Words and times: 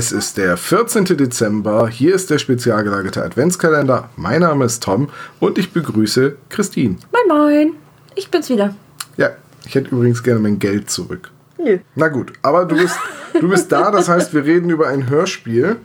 Es 0.00 0.12
ist 0.12 0.38
der 0.38 0.56
14. 0.56 1.04
Dezember. 1.04 1.86
Hier 1.86 2.14
ist 2.14 2.30
der 2.30 2.38
spezial 2.38 2.84
gelagerte 2.84 3.22
Adventskalender. 3.22 4.08
Mein 4.16 4.40
Name 4.40 4.64
ist 4.64 4.82
Tom 4.82 5.10
und 5.40 5.58
ich 5.58 5.74
begrüße 5.74 6.36
Christine. 6.48 6.96
Moin, 7.12 7.28
moin. 7.28 7.74
Ich 8.14 8.30
bin's 8.30 8.48
wieder. 8.48 8.74
Ja, 9.18 9.32
ich 9.66 9.74
hätte 9.74 9.90
übrigens 9.90 10.22
gerne 10.22 10.40
mein 10.40 10.58
Geld 10.58 10.88
zurück. 10.88 11.30
Nö. 11.58 11.80
Na 11.96 12.08
gut, 12.08 12.32
aber 12.40 12.64
du 12.64 12.76
bist, 12.76 12.96
du 13.38 13.50
bist 13.50 13.70
da, 13.72 13.90
das 13.90 14.08
heißt, 14.08 14.32
wir 14.32 14.46
reden 14.46 14.70
über 14.70 14.88
ein 14.88 15.10
Hörspiel. 15.10 15.76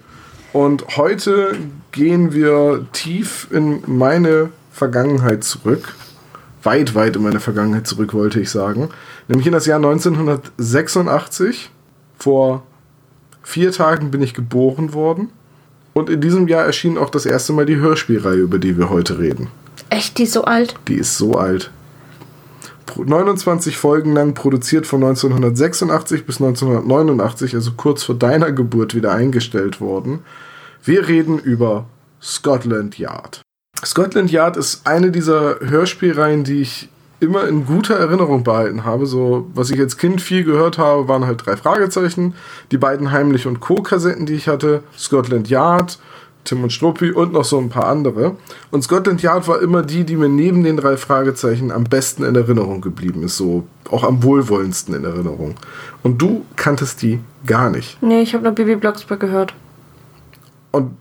Und 0.53 0.95
heute 0.95 1.57
gehen 1.91 2.31
wir 2.31 2.88
tief 2.93 3.49
in 3.52 3.83
meine 3.85 4.49
Vergangenheit 4.71 5.43
zurück. 5.43 5.93
Weit, 6.63 6.95
weit 6.95 7.17
in 7.17 7.23
meine 7.23 7.41
Vergangenheit 7.41 7.85
zurück, 7.85 8.13
wollte 8.13 8.39
ich 8.39 8.49
sagen. 8.49 8.88
Nämlich 9.27 9.45
in 9.45 9.52
das 9.52 9.66
Jahr 9.66 9.79
1986. 9.79 11.69
Vor 12.17 12.63
vier 13.45 13.72
Tagen 13.72 14.12
bin 14.12 14.22
ich 14.22 14.34
geboren 14.34 14.94
worden. 14.94 15.30
Und 15.94 16.09
in 16.09 16.19
diesem 16.19 16.50
Jahr 16.50 16.66
erschien 16.66 16.97
auch 16.97 17.09
das 17.09 17.25
erste 17.25 17.53
Mal 17.53 17.66
die 17.66 17.78
Hörspielreihe, 17.78 18.39
über 18.39 18.59
die 18.59 18.78
wir 18.78 18.89
heute 18.89 19.17
reden. 19.17 19.47
Echt, 19.89 20.17
die 20.17 20.23
ist 20.23 20.33
so 20.33 20.44
alt? 20.44 20.75
Die 20.89 20.95
ist 20.95 21.17
so 21.17 21.36
alt. 21.36 21.72
29 22.97 23.78
Folgen 23.78 24.14
lang, 24.14 24.34
produziert 24.34 24.88
von 24.88 25.03
1986 25.03 26.25
bis 26.25 26.42
1989, 26.42 27.56
also 27.56 27.72
kurz 27.78 28.03
vor 28.03 28.16
deiner 28.16 28.52
Geburt 28.52 28.94
wieder 28.95 29.14
eingestellt 29.14 29.80
worden. 29.80 30.19
Wir 30.84 31.08
reden 31.08 31.39
über 31.39 31.86
Scotland 32.22 32.97
Yard. 32.97 33.41
Scotland 33.84 34.31
Yard 34.31 34.58
ist 34.58 34.88
eine 34.88 35.12
dieser 35.12 35.59
Hörspielreihen, 35.59 36.44
die 36.44 36.62
ich 36.62 36.89
immer 37.19 37.47
in 37.47 37.66
guter 37.66 37.95
Erinnerung 37.95 38.44
behalten 38.44 38.83
habe. 38.83 39.05
So, 39.05 39.47
was 39.53 39.69
ich 39.69 39.80
als 39.80 39.97
Kind 39.97 40.21
viel 40.21 40.44
gehört 40.44 40.77
habe, 40.77 41.08
waren 41.08 41.25
halt 41.25 41.45
drei 41.45 41.57
Fragezeichen, 41.57 42.33
die 42.72 42.77
beiden 42.77 43.11
Heimlich 43.11 43.47
und 43.47 43.59
Co-Kassetten, 43.59 44.25
die 44.25 44.33
ich 44.33 44.47
hatte, 44.47 44.83
Scotland 44.97 45.49
Yard, 45.49 45.99
Tim 46.44 46.63
und 46.63 46.72
Struppi 46.72 47.11
und 47.11 47.33
noch 47.33 47.44
so 47.44 47.57
ein 47.57 47.69
paar 47.69 47.88
andere. 47.88 48.35
Und 48.72 48.83
Scotland 48.83 49.22
Yard 49.22 49.47
war 49.47 49.61
immer 49.61 49.81
die, 49.81 50.03
die 50.03 50.16
mir 50.16 50.30
neben 50.30 50.63
den 50.63 50.77
drei 50.77 50.95
Fragezeichen 50.95 51.72
am 51.72 51.85
besten 51.85 52.23
in 52.23 52.35
Erinnerung 52.35 52.81
geblieben 52.81 53.23
ist, 53.23 53.38
so 53.38 53.66
auch 53.89 54.03
am 54.03 54.23
wohlwollendsten 54.23 54.95
in 54.95 55.03
Erinnerung. 55.03 55.55
Und 56.03 56.22
du 56.22 56.45
kanntest 56.55 57.02
die 57.02 57.19
gar 57.45 57.69
nicht. 57.69 58.02
Nee, 58.02 58.22
ich 58.22 58.33
habe 58.33 58.44
nur 58.44 58.53
Bibi 58.53 58.75
Blocksberg 58.75 59.19
gehört. 59.19 59.53
Und 60.72 60.91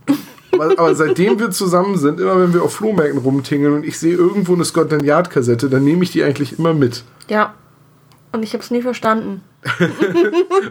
aber, 0.54 0.78
aber 0.78 0.94
seitdem 0.94 1.38
wir 1.38 1.50
zusammen 1.50 1.98
sind, 1.98 2.20
immer 2.20 2.40
wenn 2.40 2.54
wir 2.54 2.62
auf 2.62 2.74
Flohmärkten 2.74 3.18
rumtingeln 3.18 3.74
und 3.74 3.84
ich 3.84 3.98
sehe 3.98 4.14
irgendwo 4.14 4.54
eine 4.54 4.64
Scotland 4.64 5.02
Yard 5.02 5.30
Kassette, 5.30 5.68
dann 5.68 5.84
nehme 5.84 6.02
ich 6.04 6.10
die 6.10 6.22
eigentlich 6.22 6.58
immer 6.58 6.74
mit, 6.74 7.04
Ja. 7.28 7.54
Und 8.32 8.42
ich 8.42 8.52
habe 8.52 8.64
es 8.64 8.72
nie 8.72 8.82
verstanden. 8.82 9.42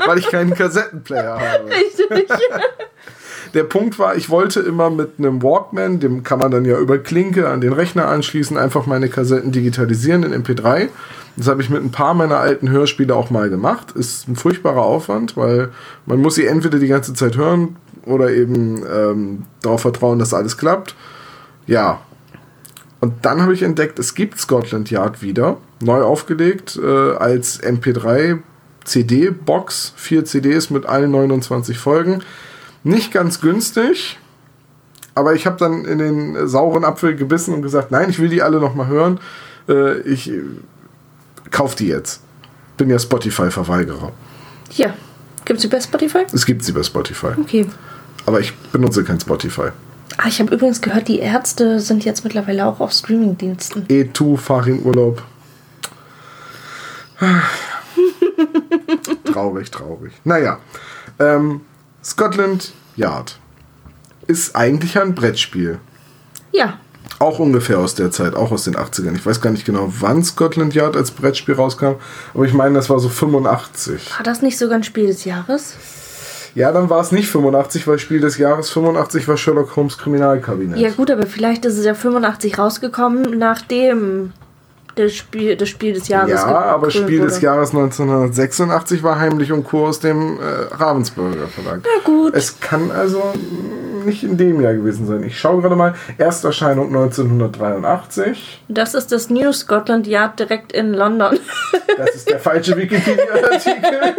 weil 0.05 0.17
ich 0.17 0.27
keinen 0.27 0.53
Kassettenplayer 0.53 1.39
habe. 1.39 1.69
Richtig. 1.69 2.27
Der 3.53 3.63
Punkt 3.63 3.99
war, 3.99 4.15
ich 4.15 4.29
wollte 4.29 4.61
immer 4.61 4.89
mit 4.89 5.11
einem 5.17 5.43
Walkman, 5.43 5.99
dem 5.99 6.23
kann 6.23 6.39
man 6.39 6.51
dann 6.51 6.65
ja 6.65 6.77
über 6.79 6.97
Klinke 6.97 7.49
an 7.49 7.61
den 7.61 7.71
Rechner 7.71 8.07
anschließen, 8.07 8.57
einfach 8.57 8.85
meine 8.87 9.09
Kassetten 9.09 9.51
digitalisieren 9.51 10.23
in 10.23 10.43
MP3. 10.43 10.89
Das 11.37 11.47
habe 11.47 11.61
ich 11.61 11.69
mit 11.69 11.83
ein 11.83 11.91
paar 11.91 12.13
meiner 12.13 12.39
alten 12.39 12.69
Hörspiele 12.69 13.15
auch 13.15 13.29
mal 13.29 13.49
gemacht. 13.49 13.91
Ist 13.91 14.27
ein 14.27 14.35
furchtbarer 14.35 14.81
Aufwand, 14.81 15.37
weil 15.37 15.69
man 16.05 16.19
muss 16.19 16.35
sie 16.35 16.45
entweder 16.45 16.79
die 16.79 16.87
ganze 16.87 17.13
Zeit 17.13 17.37
hören 17.37 17.75
oder 18.05 18.31
eben 18.31 18.83
ähm, 18.85 19.43
darauf 19.61 19.81
vertrauen, 19.81 20.19
dass 20.19 20.33
alles 20.33 20.57
klappt. 20.57 20.95
Ja. 21.65 22.01
Und 22.99 23.25
dann 23.25 23.41
habe 23.41 23.53
ich 23.53 23.63
entdeckt, 23.63 23.99
es 23.99 24.15
gibt 24.15 24.39
Scotland 24.39 24.89
Yard 24.89 25.21
wieder, 25.21 25.57
neu 25.81 26.01
aufgelegt 26.01 26.79
äh, 26.81 27.11
als 27.15 27.61
MP3 27.61 28.39
CD-Box, 28.85 29.93
vier 29.95 30.25
CDs 30.25 30.69
mit 30.69 30.85
allen 30.85 31.11
29 31.11 31.77
Folgen. 31.77 32.21
Nicht 32.83 33.11
ganz 33.11 33.41
günstig, 33.41 34.19
aber 35.15 35.33
ich 35.33 35.45
habe 35.45 35.57
dann 35.57 35.85
in 35.85 35.99
den 35.99 36.47
sauren 36.47 36.83
Apfel 36.83 37.15
gebissen 37.15 37.53
und 37.53 37.61
gesagt, 37.61 37.91
nein, 37.91 38.09
ich 38.09 38.19
will 38.19 38.29
die 38.29 38.41
alle 38.41 38.59
noch 38.59 38.75
mal 38.75 38.87
hören. 38.87 39.19
Äh, 39.69 39.99
ich 40.01 40.29
äh, 40.29 40.41
kauf 41.51 41.75
die 41.75 41.87
jetzt. 41.87 42.21
Bin 42.77 42.89
ja 42.89 42.99
Spotify-Verweigerer. 42.99 44.11
Ja. 44.71 44.93
Gibt's 45.45 45.61
die 45.61 45.67
bei 45.67 45.79
Spotify? 45.79 46.25
Es 46.31 46.45
gibt 46.45 46.63
sie 46.63 46.71
bei 46.71 46.83
Spotify, 46.83 47.33
Okay. 47.39 47.67
Aber 48.25 48.39
ich 48.39 48.53
benutze 48.71 49.03
kein 49.03 49.19
Spotify. 49.19 49.69
Ah, 50.17 50.27
ich 50.27 50.39
habe 50.39 50.53
übrigens 50.53 50.81
gehört, 50.81 51.07
die 51.07 51.19
Ärzte 51.19 51.79
sind 51.79 52.05
jetzt 52.05 52.23
mittlerweile 52.23 52.65
auch 52.65 52.79
auf 52.79 52.91
Streamingdiensten. 52.91 53.87
E2, 53.87 54.37
fahr 54.37 54.67
in 54.67 54.83
Urlaub. 54.83 55.23
traurig, 59.25 59.71
traurig. 59.71 60.13
Naja, 60.23 60.59
ähm, 61.19 61.61
Scotland 62.03 62.73
Yard 62.95 63.39
ist 64.27 64.55
eigentlich 64.55 64.99
ein 64.99 65.15
Brettspiel. 65.15 65.79
Ja. 66.51 66.77
Auch 67.19 67.39
ungefähr 67.39 67.79
aus 67.79 67.95
der 67.95 68.11
Zeit, 68.11 68.35
auch 68.35 68.51
aus 68.51 68.65
den 68.65 68.75
80ern. 68.75 69.15
Ich 69.15 69.25
weiß 69.25 69.41
gar 69.41 69.51
nicht 69.51 69.65
genau, 69.65 69.91
wann 69.99 70.23
Scotland 70.23 70.75
Yard 70.75 70.95
als 70.95 71.11
Brettspiel 71.11 71.55
rauskam, 71.55 71.95
aber 72.33 72.45
ich 72.45 72.53
meine, 72.53 72.75
das 72.75 72.89
war 72.89 72.99
so 72.99 73.09
85. 73.09 74.11
War 74.17 74.23
das 74.23 74.41
nicht 74.41 74.57
sogar 74.57 74.75
ein 74.77 74.83
Spiel 74.83 75.07
des 75.07 75.25
Jahres? 75.25 75.75
Ja, 76.55 76.71
dann 76.71 76.89
war 76.89 77.01
es 77.01 77.11
nicht 77.11 77.27
85, 77.29 77.87
weil 77.87 77.97
Spiel 77.99 78.19
des 78.19 78.37
Jahres 78.37 78.69
85 78.69 79.27
war 79.27 79.37
Sherlock 79.37 79.75
Holmes 79.75 79.97
Kriminalkabinett. 79.97 80.77
Ja 80.77 80.89
gut, 80.91 81.09
aber 81.09 81.25
vielleicht 81.25 81.65
ist 81.65 81.77
es 81.77 81.85
ja 81.85 81.95
85 81.95 82.59
rausgekommen, 82.59 83.37
nachdem 83.39 84.33
das 84.95 85.13
Spiel, 85.13 85.55
das 85.55 85.69
Spiel 85.69 85.93
des 85.93 86.07
Jahres 86.07 86.41
Ja, 86.41 86.45
aber 86.45 86.91
Spiel 86.91 87.21
des 87.21 87.37
wurde. 87.37 87.45
Jahres 87.45 87.69
1986 87.71 89.01
war 89.01 89.19
Heimlich 89.19 89.51
und 89.51 89.63
Co. 89.63 89.87
aus 89.87 89.99
dem 89.99 90.37
äh, 90.39 90.43
Ravensburger 90.75 91.47
Verlag. 91.47 91.81
Na 91.83 92.03
gut. 92.03 92.35
Es 92.35 92.59
kann 92.59 92.91
also 92.91 93.33
nicht 94.05 94.23
in 94.23 94.37
dem 94.37 94.61
Jahr 94.61 94.73
gewesen 94.73 95.07
sein. 95.07 95.23
Ich 95.23 95.39
schaue 95.39 95.61
gerade 95.61 95.75
mal. 95.75 95.95
Ersterscheinung 96.19 96.87
1983. 96.87 98.63
Das 98.67 98.93
ist 98.93 99.11
das 99.11 99.31
New 99.31 99.51
Scotland 99.51 100.05
Yard 100.05 100.39
direkt 100.39 100.71
in 100.71 100.93
London. 100.93 101.39
Das 101.97 102.13
ist 102.13 102.29
der 102.29 102.39
falsche 102.39 102.77
Wikipedia-Artikel. 102.77 104.15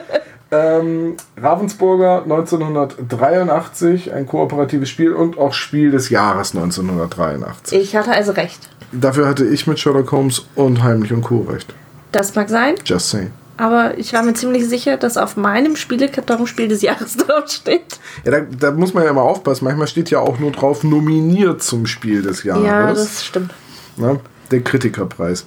ähm, 0.50 1.16
Ravensburger 1.36 2.22
1983, 2.24 4.12
ein 4.12 4.26
kooperatives 4.26 4.88
Spiel 4.88 5.12
und 5.12 5.38
auch 5.38 5.52
Spiel 5.52 5.90
des 5.90 6.10
Jahres 6.10 6.54
1983. 6.54 7.78
Ich 7.78 7.96
hatte 7.96 8.10
also 8.12 8.32
recht. 8.32 8.68
Dafür 8.92 9.28
hatte 9.28 9.46
ich 9.46 9.66
mit 9.66 9.78
Sherlock 9.78 10.10
Holmes 10.12 10.46
und 10.56 10.82
Heimlich 10.82 11.12
und 11.12 11.22
Co. 11.22 11.42
recht. 11.48 11.72
Das 12.12 12.34
mag 12.34 12.48
sein, 12.48 12.74
Just 12.84 13.10
saying. 13.10 13.30
aber 13.56 13.96
ich 13.98 14.12
war 14.12 14.24
mir 14.24 14.34
ziemlich 14.34 14.68
sicher, 14.68 14.96
dass 14.96 15.16
auf 15.16 15.36
meinem 15.36 15.76
Spielekarton 15.76 16.46
Spiel 16.48 16.66
des 16.66 16.82
Jahres 16.82 17.16
draufsteht. 17.16 18.00
Ja, 18.24 18.32
da, 18.32 18.40
da 18.40 18.70
muss 18.72 18.92
man 18.94 19.04
ja 19.04 19.10
immer 19.10 19.22
aufpassen. 19.22 19.64
Manchmal 19.64 19.86
steht 19.86 20.10
ja 20.10 20.18
auch 20.18 20.40
nur 20.40 20.50
drauf, 20.50 20.82
nominiert 20.82 21.62
zum 21.62 21.86
Spiel 21.86 22.22
des 22.22 22.42
Jahres. 22.42 22.64
Ja, 22.64 22.92
das 22.92 23.24
stimmt. 23.24 23.52
Na, 23.96 24.16
der 24.50 24.62
Kritikerpreis. 24.62 25.46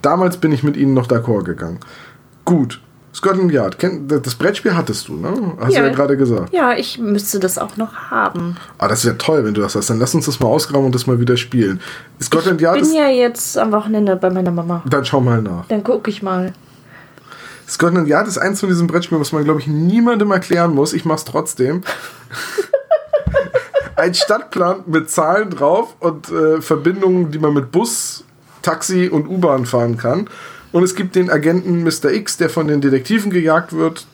Damals 0.00 0.38
bin 0.38 0.52
ich 0.52 0.62
mit 0.62 0.76
ihnen 0.78 0.94
noch 0.94 1.08
d'accord 1.08 1.44
gegangen. 1.44 1.80
Gut. 2.46 2.80
Scotland 3.14 3.50
Yard. 3.50 3.76
Das 4.06 4.34
Brettspiel 4.34 4.76
hattest 4.76 5.08
du, 5.08 5.14
ne? 5.16 5.54
Hast 5.60 5.72
Ja. 5.72 5.80
du 5.80 5.86
ja 5.88 5.92
gerade 5.94 6.16
gesagt. 6.16 6.52
Ja, 6.52 6.74
ich 6.74 6.98
müsste 6.98 7.40
das 7.40 7.58
auch 7.58 7.76
noch 7.76 7.94
haben. 8.10 8.56
Ah, 8.78 8.86
das 8.86 9.04
wäre 9.04 9.18
toll, 9.18 9.44
wenn 9.44 9.54
du 9.54 9.60
das 9.60 9.74
hast. 9.74 9.90
Dann 9.90 9.98
lass 9.98 10.14
uns 10.14 10.26
das 10.26 10.38
mal 10.40 10.48
ausgraben 10.48 10.86
und 10.86 10.94
das 10.94 11.06
mal 11.06 11.18
wieder 11.18 11.36
spielen. 11.36 11.80
Scotland 12.22 12.60
Yard 12.60 12.74
Bin 12.76 12.84
ist. 12.84 12.94
ja 12.94 13.08
jetzt 13.08 13.58
am 13.58 13.72
Wochenende 13.72 14.14
bei 14.16 14.30
meiner 14.30 14.50
Mama. 14.50 14.82
Dann 14.88 15.04
schau 15.04 15.20
mal 15.20 15.42
nach. 15.42 15.66
Dann 15.68 15.82
gucke 15.82 16.10
ich 16.10 16.22
mal. 16.22 16.52
Scotland 17.66 18.08
Yard 18.08 18.28
ist 18.28 18.38
eins 18.38 18.60
von 18.60 18.68
diesen 18.68 18.86
Brettspielen, 18.86 19.20
was 19.20 19.32
man, 19.32 19.44
glaube 19.44 19.60
ich, 19.60 19.66
niemandem 19.66 20.30
erklären 20.30 20.74
muss. 20.74 20.92
Ich 20.92 21.04
mach's 21.04 21.24
trotzdem. 21.24 21.82
Ein 23.96 24.14
Stadtplan 24.14 24.84
mit 24.86 25.10
Zahlen 25.10 25.50
drauf 25.50 25.96
und 25.98 26.30
äh, 26.30 26.60
Verbindungen, 26.62 27.32
die 27.32 27.40
man 27.40 27.52
mit 27.52 27.72
Bus, 27.72 28.22
Taxi 28.62 29.08
und 29.08 29.26
U-Bahn 29.26 29.66
fahren 29.66 29.96
kann. 29.96 30.28
Und 30.72 30.82
es 30.82 30.94
gibt 30.94 31.16
den 31.16 31.30
Agenten 31.30 31.82
Mr. 31.82 32.12
X, 32.12 32.36
der 32.36 32.50
von 32.50 32.68
den 32.68 32.80
Detektiven 32.80 33.30
gejagt 33.30 33.72
wird. 33.72 34.06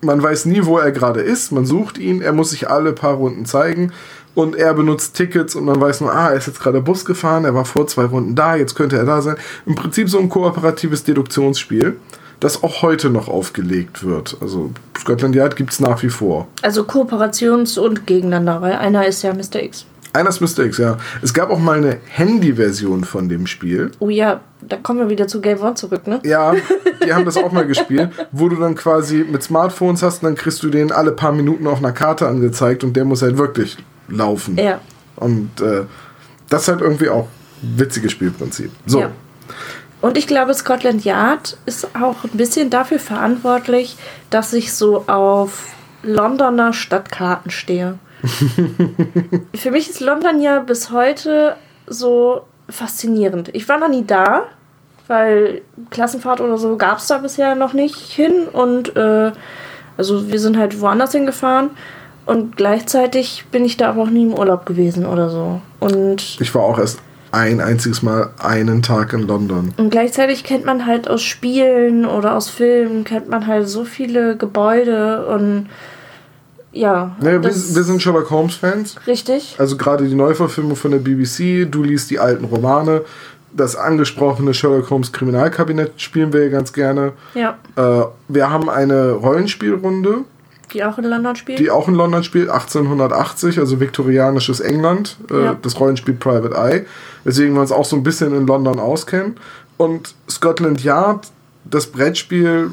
Man 0.00 0.22
weiß 0.22 0.46
nie, 0.46 0.64
wo 0.64 0.78
er 0.78 0.92
gerade 0.92 1.20
ist. 1.20 1.52
Man 1.52 1.66
sucht 1.66 1.98
ihn. 1.98 2.22
Er 2.22 2.32
muss 2.32 2.50
sich 2.50 2.70
alle 2.70 2.92
paar 2.92 3.14
Runden 3.14 3.46
zeigen. 3.46 3.92
Und 4.38 4.54
er 4.54 4.72
benutzt 4.72 5.16
Tickets 5.16 5.56
und 5.56 5.64
man 5.64 5.80
weiß 5.80 6.00
nur, 6.00 6.14
ah, 6.14 6.30
er 6.30 6.36
ist 6.36 6.46
jetzt 6.46 6.60
gerade 6.60 6.80
Bus 6.80 7.04
gefahren, 7.04 7.44
er 7.44 7.56
war 7.56 7.64
vor 7.64 7.88
zwei 7.88 8.04
Runden 8.04 8.36
da, 8.36 8.54
jetzt 8.54 8.76
könnte 8.76 8.96
er 8.96 9.04
da 9.04 9.20
sein. 9.20 9.34
Im 9.66 9.74
Prinzip 9.74 10.08
so 10.08 10.20
ein 10.20 10.28
kooperatives 10.28 11.02
Deduktionsspiel, 11.02 11.96
das 12.38 12.62
auch 12.62 12.82
heute 12.82 13.10
noch 13.10 13.26
aufgelegt 13.26 14.04
wird. 14.04 14.36
Also 14.40 14.70
Scotland 14.96 15.34
Yard 15.34 15.56
gibt 15.56 15.72
es 15.72 15.80
nach 15.80 16.04
wie 16.04 16.08
vor. 16.08 16.46
Also 16.62 16.82
Kooperations- 16.82 17.80
und 17.80 18.06
gegeneinander, 18.06 18.62
weil 18.62 18.74
einer 18.74 19.06
ist 19.08 19.22
ja 19.22 19.34
Mr. 19.34 19.60
X. 19.60 19.86
Einer 20.12 20.28
ist 20.28 20.40
Mr. 20.40 20.66
X, 20.66 20.78
ja. 20.78 20.98
Es 21.20 21.34
gab 21.34 21.50
auch 21.50 21.58
mal 21.58 21.78
eine 21.78 21.98
Handy-Version 22.06 23.02
von 23.02 23.28
dem 23.28 23.48
Spiel. 23.48 23.90
Oh 23.98 24.08
ja, 24.08 24.40
da 24.68 24.76
kommen 24.76 25.00
wir 25.00 25.08
wieder 25.08 25.28
zu 25.28 25.40
Game 25.40 25.60
One 25.60 25.74
zurück, 25.74 26.06
ne? 26.06 26.20
Ja, 26.24 26.54
die 27.04 27.12
haben 27.12 27.24
das 27.24 27.36
auch 27.36 27.52
mal 27.52 27.66
gespielt, 27.66 28.10
wo 28.32 28.48
du 28.48 28.56
dann 28.56 28.74
quasi 28.74 29.24
mit 29.28 29.42
Smartphones 29.42 30.02
hast 30.02 30.22
und 30.22 30.28
dann 30.28 30.34
kriegst 30.34 30.62
du 30.62 30.70
den 30.70 30.92
alle 30.92 31.12
paar 31.12 31.32
Minuten 31.32 31.66
auf 31.66 31.78
einer 31.78 31.92
Karte 31.92 32.26
angezeigt 32.26 32.84
und 32.84 32.94
der 32.96 33.04
muss 33.04 33.22
halt 33.22 33.38
wirklich 33.38 33.76
laufen. 34.08 34.56
Ja. 34.56 34.80
Und 35.16 35.60
äh, 35.60 35.84
das 36.48 36.62
ist 36.62 36.68
halt 36.68 36.80
irgendwie 36.80 37.08
auch 37.08 37.28
witziges 37.62 38.12
Spielprinzip. 38.12 38.70
So. 38.86 39.00
Ja. 39.00 39.10
Und 40.00 40.16
ich 40.16 40.26
glaube, 40.26 40.54
Scotland 40.54 41.04
Yard 41.04 41.56
ist 41.66 41.88
auch 41.96 42.22
ein 42.24 42.36
bisschen 42.36 42.70
dafür 42.70 43.00
verantwortlich, 43.00 43.96
dass 44.30 44.52
ich 44.52 44.72
so 44.72 45.08
auf 45.08 45.74
Londoner 46.02 46.72
Stadtkarten 46.72 47.50
stehe. 47.50 47.98
Für 49.54 49.70
mich 49.70 49.90
ist 49.90 50.00
London 50.00 50.40
ja 50.40 50.60
bis 50.60 50.90
heute 50.90 51.56
so 51.86 52.42
faszinierend. 52.68 53.50
Ich 53.54 53.68
war 53.68 53.78
noch 53.78 53.88
nie 53.88 54.04
da, 54.04 54.44
weil 55.08 55.62
Klassenfahrt 55.90 56.40
oder 56.40 56.58
so 56.58 56.76
gab 56.76 56.98
es 56.98 57.06
da 57.08 57.18
bisher 57.18 57.54
noch 57.54 57.72
nicht 57.72 57.96
hin. 57.96 58.46
Und 58.52 58.94
äh, 58.96 59.32
also 59.96 60.30
wir 60.30 60.38
sind 60.38 60.56
halt 60.56 60.80
woanders 60.80 61.12
hingefahren. 61.12 61.70
Und 62.26 62.56
gleichzeitig 62.56 63.46
bin 63.50 63.64
ich 63.64 63.78
da 63.78 63.88
aber 63.88 64.02
auch 64.02 64.10
nie 64.10 64.24
im 64.24 64.34
Urlaub 64.34 64.66
gewesen 64.66 65.06
oder 65.06 65.30
so. 65.30 65.60
Und 65.80 66.38
Ich 66.40 66.54
war 66.54 66.62
auch 66.62 66.78
erst 66.78 67.00
ein 67.32 67.60
einziges 67.60 68.02
Mal 68.02 68.30
einen 68.38 68.82
Tag 68.82 69.12
in 69.12 69.26
London. 69.26 69.72
Und 69.76 69.90
gleichzeitig 69.90 70.44
kennt 70.44 70.64
man 70.64 70.86
halt 70.86 71.08
aus 71.08 71.22
Spielen 71.22 72.04
oder 72.06 72.34
aus 72.34 72.48
Filmen, 72.48 73.04
kennt 73.04 73.28
man 73.28 73.46
halt 73.46 73.68
so 73.68 73.84
viele 73.84 74.36
Gebäude 74.36 75.26
und 75.26 75.68
ja. 76.72 77.16
Nee, 77.20 77.32
wir, 77.32 77.44
wir 77.44 77.52
sind 77.52 78.02
Sherlock 78.02 78.30
Holmes-Fans. 78.30 78.96
richtig. 79.06 79.56
Also 79.58 79.76
gerade 79.76 80.06
die 80.06 80.14
Neuverfilmung 80.14 80.76
von 80.76 80.90
der 80.90 80.98
BBC, 80.98 81.70
du 81.70 81.82
liest 81.82 82.10
die 82.10 82.18
alten 82.18 82.44
Romane. 82.44 83.02
Das 83.52 83.76
angesprochene 83.76 84.52
Sherlock 84.54 84.90
Holmes 84.90 85.12
Kriminalkabinett 85.12 85.92
spielen 86.00 86.32
wir 86.32 86.44
ja 86.44 86.50
ganz 86.50 86.72
gerne. 86.72 87.12
Ja. 87.34 87.58
Äh, 87.76 88.04
wir 88.28 88.50
haben 88.50 88.68
eine 88.68 89.12
Rollenspielrunde, 89.12 90.24
Die 90.72 90.84
auch 90.84 90.98
in 90.98 91.04
London 91.04 91.34
spielt. 91.34 91.58
die 91.58 91.70
auch 91.70 91.88
in 91.88 91.94
London 91.94 92.22
spielt, 92.24 92.50
1880, 92.50 93.58
also 93.58 93.80
viktorianisches 93.80 94.60
England, 94.60 95.16
äh, 95.30 95.42
Ja. 95.44 95.56
das 95.60 95.80
Rollenspiel 95.80 96.14
Private 96.14 96.54
Eye, 96.56 96.84
weswegen 97.24 97.54
wir 97.54 97.60
uns 97.62 97.72
auch 97.72 97.84
so 97.86 97.96
ein 97.96 98.02
bisschen 98.02 98.34
in 98.34 98.46
London 98.46 98.78
auskennen. 98.78 99.36
Und 99.78 100.14
Scotland 100.28 100.84
Yard, 100.84 101.28
das 101.64 101.86
Brettspiel, 101.86 102.70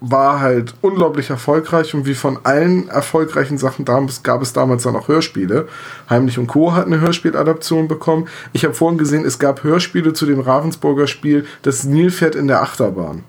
war 0.00 0.40
halt 0.40 0.74
unglaublich 0.80 1.30
erfolgreich 1.30 1.94
und 1.94 2.06
wie 2.06 2.14
von 2.14 2.38
allen 2.44 2.88
erfolgreichen 2.88 3.58
Sachen 3.58 3.84
damals 3.84 4.22
gab 4.22 4.42
es 4.42 4.52
damals 4.52 4.84
dann 4.84 4.94
auch 4.94 5.08
Hörspiele. 5.08 5.66
Heimlich 6.08 6.38
und 6.38 6.46
Co. 6.46 6.72
hat 6.72 6.86
eine 6.86 7.00
Hörspieladaption 7.00 7.88
bekommen. 7.88 8.28
Ich 8.52 8.64
habe 8.64 8.74
vorhin 8.74 8.98
gesehen, 8.98 9.24
es 9.24 9.38
gab 9.38 9.64
Hörspiele 9.64 10.12
zu 10.12 10.26
dem 10.26 10.40
Ravensburger 10.40 11.08
Spiel 11.08 11.46
Das 11.62 11.84
Nilpferd 11.84 12.36
in 12.36 12.46
der 12.46 12.62
Achterbahn. 12.62 13.24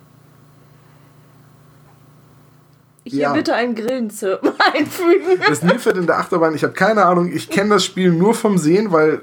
Hier 3.03 3.21
ja. 3.21 3.33
bitte 3.33 3.55
einen 3.55 3.73
Grillenzirpen 3.73 4.51
einfügen. 4.73 5.41
Das 5.47 5.63
Nilpferd 5.63 5.97
in 5.97 6.05
der 6.05 6.19
Achterbahn, 6.19 6.53
ich 6.53 6.63
habe 6.63 6.73
keine 6.73 7.05
Ahnung, 7.05 7.31
ich 7.33 7.49
kenne 7.49 7.71
das 7.71 7.83
Spiel 7.83 8.11
nur 8.11 8.35
vom 8.35 8.59
Sehen, 8.59 8.91
weil 8.91 9.21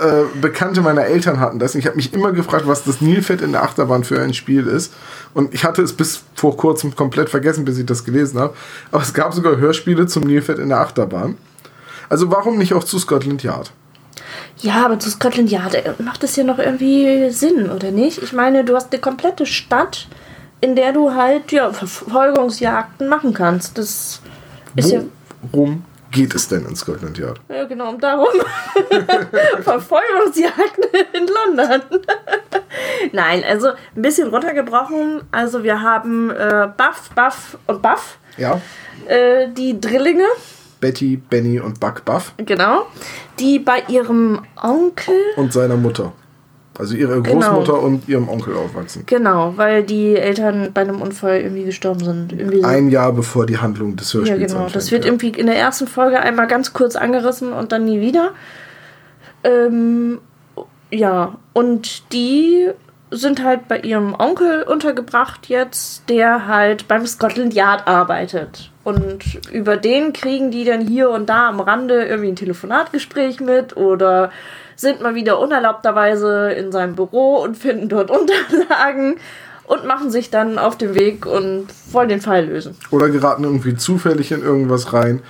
äh, 0.00 0.24
Bekannte 0.40 0.80
meiner 0.80 1.04
Eltern 1.04 1.40
hatten 1.40 1.58
das. 1.58 1.74
Und 1.74 1.80
Ich 1.80 1.86
habe 1.86 1.96
mich 1.96 2.12
immer 2.12 2.32
gefragt, 2.32 2.66
was 2.66 2.84
das 2.84 3.00
Nilpferd 3.00 3.40
in 3.40 3.52
der 3.52 3.62
Achterbahn 3.62 4.04
für 4.04 4.20
ein 4.20 4.34
Spiel 4.34 4.66
ist. 4.66 4.92
Und 5.34 5.54
ich 5.54 5.64
hatte 5.64 5.82
es 5.82 5.92
bis 5.92 6.22
vor 6.34 6.56
kurzem 6.56 6.94
komplett 6.94 7.30
vergessen, 7.30 7.64
bis 7.64 7.78
ich 7.78 7.86
das 7.86 8.04
gelesen 8.04 8.38
habe. 8.38 8.54
Aber 8.92 9.02
es 9.02 9.14
gab 9.14 9.32
sogar 9.32 9.56
Hörspiele 9.56 10.06
zum 10.06 10.24
Nilpferd 10.24 10.58
in 10.58 10.68
der 10.68 10.80
Achterbahn. 10.80 11.36
Also 12.08 12.30
warum 12.30 12.58
nicht 12.58 12.74
auch 12.74 12.84
zu 12.84 12.98
Scotland 12.98 13.42
Yard? 13.42 13.72
Ja, 14.58 14.84
aber 14.84 14.98
zu 14.98 15.10
Scotland 15.10 15.50
Yard 15.50 15.74
äh, 15.74 15.94
macht 15.98 16.22
das 16.22 16.36
ja 16.36 16.44
noch 16.44 16.58
irgendwie 16.58 17.30
Sinn, 17.30 17.70
oder 17.70 17.90
nicht? 17.90 18.22
Ich 18.22 18.32
meine, 18.32 18.64
du 18.64 18.74
hast 18.74 18.92
eine 18.92 19.00
komplette 19.00 19.46
Stadt, 19.46 20.08
in 20.60 20.76
der 20.76 20.92
du 20.92 21.14
halt 21.14 21.52
ja, 21.52 21.72
Verfolgungsjagden 21.72 23.08
machen 23.08 23.34
kannst. 23.34 23.76
Das 23.78 24.20
ist 24.76 24.90
ja. 24.90 25.02
Worum 25.52 25.84
geht 26.10 26.34
es 26.34 26.48
denn 26.48 26.64
in 26.66 26.76
Scotland 26.76 27.18
Yard? 27.18 27.40
Ja, 27.48 27.64
genau, 27.64 27.90
und 27.90 28.02
darum. 28.02 28.28
Verfolgungsjagden 29.62 30.84
in 31.12 31.26
London. 31.26 31.82
Nein, 33.12 33.42
also 33.48 33.68
ein 33.68 34.02
bisschen 34.02 34.28
runtergebrochen. 34.28 35.22
Also 35.30 35.62
wir 35.62 35.80
haben 35.82 36.30
äh, 36.30 36.68
Buff, 36.76 37.10
Buff 37.14 37.58
und 37.66 37.82
Buff. 37.82 38.18
Ja, 38.36 38.60
Äh, 39.06 39.48
die 39.50 39.78
Drillinge, 39.80 40.24
Betty, 40.80 41.16
Benny 41.16 41.60
und 41.60 41.78
Buck 41.80 42.04
Buff 42.04 42.32
genau. 42.38 42.86
Die 43.38 43.58
bei 43.58 43.82
ihrem 43.88 44.40
Onkel. 44.62 45.14
und 45.36 45.52
seiner 45.52 45.76
Mutter. 45.76 46.12
Also 46.78 46.94
ihre 46.94 47.22
Genau. 47.22 47.40
Großmutter 47.40 47.82
und 47.82 48.08
ihrem 48.08 48.28
Onkel 48.28 48.54
aufwachsen. 48.56 49.04
Genau, 49.06 49.54
weil 49.56 49.82
die 49.82 50.16
Eltern 50.16 50.70
bei 50.74 50.82
einem 50.82 51.00
Unfall 51.00 51.40
irgendwie 51.40 51.64
gestorben 51.64 52.04
sind. 52.04 52.32
Irgendwie 52.32 52.60
so. 52.60 52.66
Ein 52.66 52.90
Jahr 52.90 53.12
bevor 53.12 53.46
die 53.46 53.58
Handlung 53.58 53.96
des 53.96 54.12
ja, 54.12 54.20
Hörspiels 54.20 54.52
genau. 54.52 54.64
anfängt, 54.64 54.76
Das 54.76 54.90
wird 54.90 55.04
ja. 55.04 55.10
irgendwie 55.10 55.30
in 55.30 55.46
der 55.46 55.56
ersten 55.56 55.86
Folge 55.86 56.20
einmal 56.20 56.46
ganz 56.46 56.72
kurz 56.72 56.96
angerissen 56.96 57.52
und 57.52 57.72
dann 57.72 57.84
nie 57.84 58.00
wieder. 58.00 58.32
Ähm, 59.44 60.18
ja, 60.90 61.36
und 61.52 62.12
die 62.12 62.68
sind 63.10 63.42
halt 63.42 63.68
bei 63.68 63.80
ihrem 63.80 64.14
Onkel 64.18 64.62
untergebracht 64.64 65.48
jetzt, 65.48 66.08
der 66.08 66.46
halt 66.48 66.88
beim 66.88 67.06
Scotland 67.06 67.54
Yard 67.54 67.86
arbeitet. 67.86 68.70
Und 68.84 69.40
über 69.52 69.76
den 69.76 70.12
kriegen 70.12 70.50
die 70.50 70.64
dann 70.64 70.80
hier 70.80 71.10
und 71.10 71.28
da 71.28 71.48
am 71.48 71.60
Rande 71.60 72.04
irgendwie 72.04 72.28
ein 72.30 72.36
Telefonatgespräch 72.36 73.40
mit 73.40 73.76
oder 73.76 74.30
sind 74.76 75.00
mal 75.02 75.14
wieder 75.14 75.38
unerlaubterweise 75.40 76.52
in 76.52 76.70
seinem 76.70 76.94
Büro 76.94 77.36
und 77.36 77.56
finden 77.56 77.88
dort 77.88 78.10
Unterlagen 78.16 79.16
und 79.64 79.84
machen 79.84 80.10
sich 80.10 80.30
dann 80.30 80.58
auf 80.58 80.78
den 80.78 80.94
Weg 80.94 81.26
und 81.26 81.66
wollen 81.90 82.08
den 82.08 82.20
Fall 82.20 82.44
lösen. 82.46 82.76
oder 82.90 83.08
geraten 83.08 83.44
irgendwie 83.44 83.74
zufällig 83.76 84.30
in 84.32 84.42
irgendwas 84.42 84.92
rein. 84.92 85.22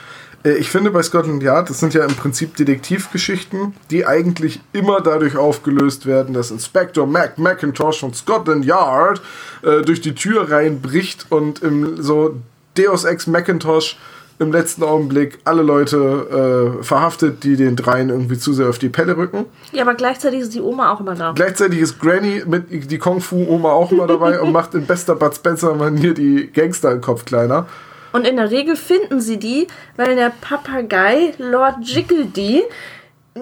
Äh, 0.44 0.54
Ich 0.58 0.68
finde 0.68 0.90
bei 0.90 1.02
Scotland 1.02 1.42
Yard, 1.42 1.70
das 1.70 1.80
sind 1.80 1.94
ja 1.94 2.04
im 2.04 2.14
Prinzip 2.14 2.54
Detektivgeschichten, 2.56 3.74
die 3.90 4.06
eigentlich 4.06 4.60
immer 4.72 5.00
dadurch 5.00 5.36
aufgelöst 5.36 6.04
werden, 6.06 6.34
dass 6.34 6.50
Inspector 6.50 7.06
Mac 7.06 7.38
McIntosh 7.38 8.00
von 8.00 8.12
Scotland 8.12 8.64
Yard 8.64 9.22
äh, 9.62 9.82
durch 9.82 10.00
die 10.00 10.14
Tür 10.14 10.50
reinbricht 10.50 11.26
und 11.30 11.62
im 11.62 12.02
so 12.02 12.36
Deus 12.76 13.04
Ex 13.04 13.26
Macintosh 13.26 13.96
im 14.38 14.52
letzten 14.52 14.82
Augenblick 14.82 15.38
alle 15.44 15.62
Leute 15.62 16.76
äh, 16.80 16.82
verhaftet, 16.82 17.42
die 17.44 17.56
den 17.56 17.76
dreien 17.76 18.10
irgendwie 18.10 18.38
zu 18.38 18.52
sehr 18.52 18.68
auf 18.68 18.78
die 18.78 18.88
Pelle 18.88 19.16
rücken. 19.16 19.46
Ja, 19.72 19.82
aber 19.82 19.94
gleichzeitig 19.94 20.40
ist 20.40 20.54
die 20.54 20.60
Oma 20.60 20.92
auch 20.92 21.00
immer 21.00 21.14
da. 21.14 21.32
Gleichzeitig 21.32 21.80
ist 21.80 21.98
Granny 21.98 22.42
mit 22.46 22.90
die 22.90 22.98
Kung 22.98 23.20
Fu 23.20 23.46
Oma 23.48 23.70
auch 23.70 23.92
immer 23.92 24.06
dabei 24.06 24.40
und 24.40 24.52
macht 24.52 24.74
in 24.74 24.86
bester 24.86 25.14
Bud 25.14 25.34
Spencer 25.34 25.74
Manier 25.74 26.14
die 26.14 26.50
Gangster 26.52 26.92
im 26.92 27.00
Kopf 27.00 27.24
kleiner. 27.24 27.66
Und 28.12 28.26
in 28.26 28.36
der 28.36 28.50
Regel 28.50 28.76
finden 28.76 29.20
sie 29.20 29.38
die, 29.38 29.66
weil 29.96 30.16
der 30.16 30.32
Papagei 30.40 31.34
Lord 31.38 31.76
Jiggledy 31.82 32.62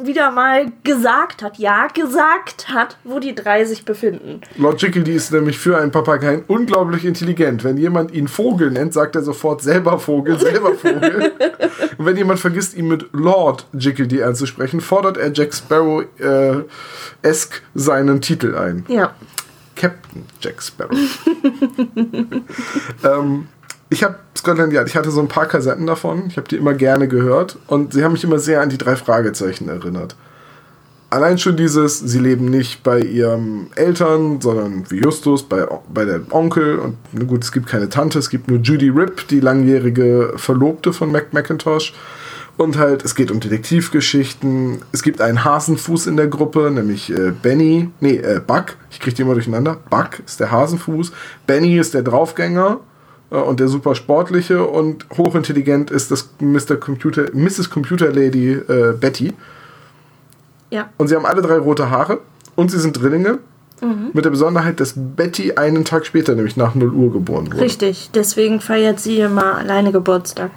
wieder 0.03 0.31
mal 0.31 0.73
gesagt 0.83 1.43
hat, 1.43 1.59
ja, 1.59 1.87
gesagt 1.87 2.69
hat, 2.69 2.99
wo 3.05 3.21
die 3.21 3.35
drei 3.35 3.65
sich 3.65 3.85
befinden. 3.85 4.41
Lord 4.57 4.83
Jiggledy 4.83 5.13
ist 5.13 5.33
nämlich 5.33 5.59
für 5.59 5.79
einen 5.79 5.93
Papageien 5.93 6.45
unglaublich 6.49 7.05
intelligent. 7.05 7.65
Wenn 7.65 7.77
jemand 7.77 8.13
ihn 8.13 8.29
Vogel 8.29 8.71
nennt, 8.71 8.93
sagt 8.93 9.15
er 9.17 9.23
sofort 9.23 9.63
selber 9.63 9.99
Vogel, 9.99 10.39
selber 10.39 10.75
Vogel. 10.75 11.33
Und 11.99 12.07
wenn 12.07 12.17
jemand 12.17 12.41
vergisst, 12.41 12.77
ihn 12.77 12.89
mit 12.89 13.07
Lord 13.13 13.67
Jiggledy 13.73 14.23
anzusprechen, 14.23 14.81
fordert 14.81 15.17
er 15.17 15.33
Jack 15.33 15.55
Sparrow 15.55 16.05
äh, 16.19 16.65
esk 17.23 17.63
seinen 17.75 18.21
Titel 18.21 18.57
ein. 18.57 18.85
Ja. 18.89 19.15
Captain 19.77 20.25
Jack 20.41 20.63
Sparrow. 20.63 20.97
ähm, 23.05 23.49
ich 23.95 24.03
habe 24.03 24.17
Scotland 24.37 24.73
Yard, 24.73 24.89
ich 24.89 24.97
hatte 24.97 25.13
so 25.13 25.21
ein 25.21 25.29
paar 25.29 25.47
Kassetten 25.47 25.87
davon. 25.87 26.25
Ich 26.27 26.37
habe 26.37 26.49
die 26.49 26.57
immer 26.57 26.75
gerne 26.75 27.07
gehört 27.07 27.57
und 27.69 27.93
sie 27.93 28.03
haben 28.03 28.13
mich 28.13 28.25
immer 28.25 28.41
sehr 28.41 28.61
an 28.61 28.69
die 28.69 28.77
drei 28.77 28.97
Fragezeichen 28.97 29.69
erinnert. 29.69 30.17
Allein 31.11 31.39
schon 31.39 31.57
dieses, 31.57 32.01
sie 32.01 32.19
leben 32.19 32.47
nicht 32.47 32.83
bei 32.83 32.99
ihren 32.99 33.69
Eltern, 33.77 34.41
sondern 34.41 34.91
wie 34.91 35.01
Justus 35.01 35.45
bei, 35.45 35.65
bei 35.93 36.05
der 36.05 36.23
Onkel. 36.31 36.81
Und 36.81 36.97
gut, 37.29 37.45
es 37.45 37.53
gibt 37.53 37.69
keine 37.69 37.89
Tante, 37.89 38.19
es 38.19 38.31
gibt 38.31 38.49
nur 38.49 38.59
Judy 38.59 38.89
Ripp, 38.89 39.29
die 39.29 39.39
langjährige 39.39 40.33
Verlobte 40.37 40.93
von 40.93 41.13
Mac 41.13 41.33
McIntosh. 41.33 41.95
Und 42.57 42.79
halt, 42.79 43.05
es 43.05 43.15
geht 43.15 43.31
um 43.31 43.39
Detektivgeschichten. 43.39 44.83
Es 44.91 45.05
gibt 45.05 45.21
einen 45.21 45.45
Hasenfuß 45.45 46.09
in 46.09 46.17
der 46.17 46.27
Gruppe, 46.27 46.71
nämlich 46.73 47.11
äh, 47.11 47.31
Benny, 47.31 47.91
nee, 48.01 48.17
äh, 48.17 48.41
Buck. 48.45 48.77
Ich 48.91 48.99
kriege 48.99 49.15
die 49.15 49.23
immer 49.23 49.35
durcheinander. 49.35 49.77
Buck 49.89 50.21
ist 50.27 50.41
der 50.41 50.51
Hasenfuß. 50.51 51.13
Benny 51.47 51.79
ist 51.79 51.95
der 51.95 52.03
Draufgänger 52.03 52.81
und 53.43 53.61
der 53.61 53.69
super 53.69 53.95
sportliche. 53.95 54.65
Und 54.65 55.07
hochintelligent 55.17 55.91
ist 55.91 56.11
das 56.11 56.31
Mr. 56.41 56.77
Computer, 56.77 57.27
Mrs. 57.33 57.71
Computer 57.71 58.13
Lady 58.13 58.53
äh, 58.53 58.95
Betty. 58.99 59.33
Ja. 60.71 60.91
Und 60.97 61.09
sie 61.09 61.17
haben 61.17 61.27
alle 61.27 61.43
drei 61.43 61.59
rote 61.59 61.91
Haare 61.91 62.21
und 62.57 62.71
sie 62.71 62.79
sind 62.79 63.01
Drillinge. 63.01 63.39
Mit 64.13 64.25
der 64.25 64.31
Besonderheit, 64.31 64.81
dass 64.81 64.95
Betty 64.97 65.53
einen 65.53 65.85
Tag 65.85 66.07
später, 66.07 66.35
nämlich 66.35 66.57
nach 66.57 66.75
0 66.75 66.91
Uhr, 66.95 67.13
geboren 67.13 67.49
wurde. 67.49 67.61
Richtig. 67.61 68.11
Deswegen 68.15 68.61
feiert 68.61 69.01
sie 69.01 69.19
immer 69.21 69.57
alleine 69.57 69.93
Geburtstag. 69.93 70.53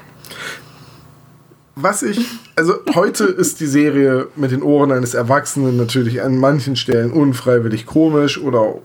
Was 1.76 2.04
ich, 2.04 2.26
also 2.56 2.74
heute 2.96 3.24
ist 3.26 3.60
die 3.60 3.68
Serie 3.68 4.28
mit 4.36 4.52
den 4.52 4.64
Ohren 4.64 4.92
eines 4.92 5.14
Erwachsenen 5.14 5.78
natürlich 5.78 6.22
an 6.22 6.38
manchen 6.38 6.76
Stellen 6.76 7.12
unfreiwillig 7.12 7.86
komisch 7.86 8.40
oder 8.40 8.76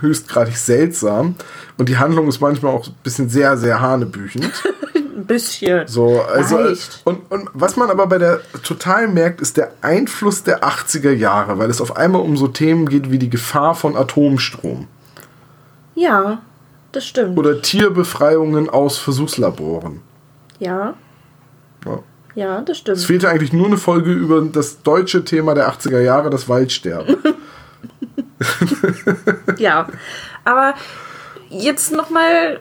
höchstgradig 0.00 0.56
seltsam. 0.56 1.34
Und 1.78 1.88
die 1.88 1.98
Handlung 1.98 2.28
ist 2.28 2.40
manchmal 2.40 2.72
auch 2.72 2.86
ein 2.86 2.94
bisschen 3.02 3.28
sehr, 3.28 3.56
sehr 3.56 3.80
hanebüchend. 3.80 4.50
ein 4.94 5.26
bisschen. 5.26 5.86
So, 5.88 6.20
also, 6.22 6.58
Leicht. 6.58 7.00
und, 7.04 7.30
und 7.30 7.48
was 7.52 7.76
man 7.76 7.90
aber 7.90 8.06
bei 8.06 8.18
der 8.18 8.40
total 8.62 9.08
merkt, 9.08 9.40
ist 9.40 9.56
der 9.56 9.72
Einfluss 9.82 10.42
der 10.42 10.62
80er 10.64 11.12
Jahre, 11.12 11.58
weil 11.58 11.70
es 11.70 11.80
auf 11.80 11.96
einmal 11.96 12.22
um 12.22 12.36
so 12.36 12.48
Themen 12.48 12.88
geht 12.88 13.10
wie 13.10 13.18
die 13.18 13.30
Gefahr 13.30 13.74
von 13.74 13.96
Atomstrom 13.96 14.88
Ja, 15.94 16.40
das 16.92 17.04
stimmt. 17.06 17.38
oder 17.38 17.60
Tierbefreiungen 17.62 18.68
aus 18.70 18.98
Versuchslaboren. 18.98 20.00
Ja, 20.58 20.94
Ja. 21.84 21.98
ja, 22.34 22.60
das 22.60 22.76
Es 22.76 22.80
stimmt. 22.80 22.98
fehlte 23.00 23.28
eigentlich 23.28 23.52
nur 23.52 23.66
eine 23.66 23.76
Folge 23.78 24.12
über 24.12 24.40
das 24.42 24.82
deutsche 24.82 25.24
Thema 25.24 25.54
der 25.54 25.68
80er 25.72 26.00
Jahre, 26.00 26.30
das 26.30 26.48
Waldsterben. 26.48 27.16
Ja, 29.58 29.88
aber 30.44 30.74
jetzt 31.48 31.92
nochmal 31.92 32.60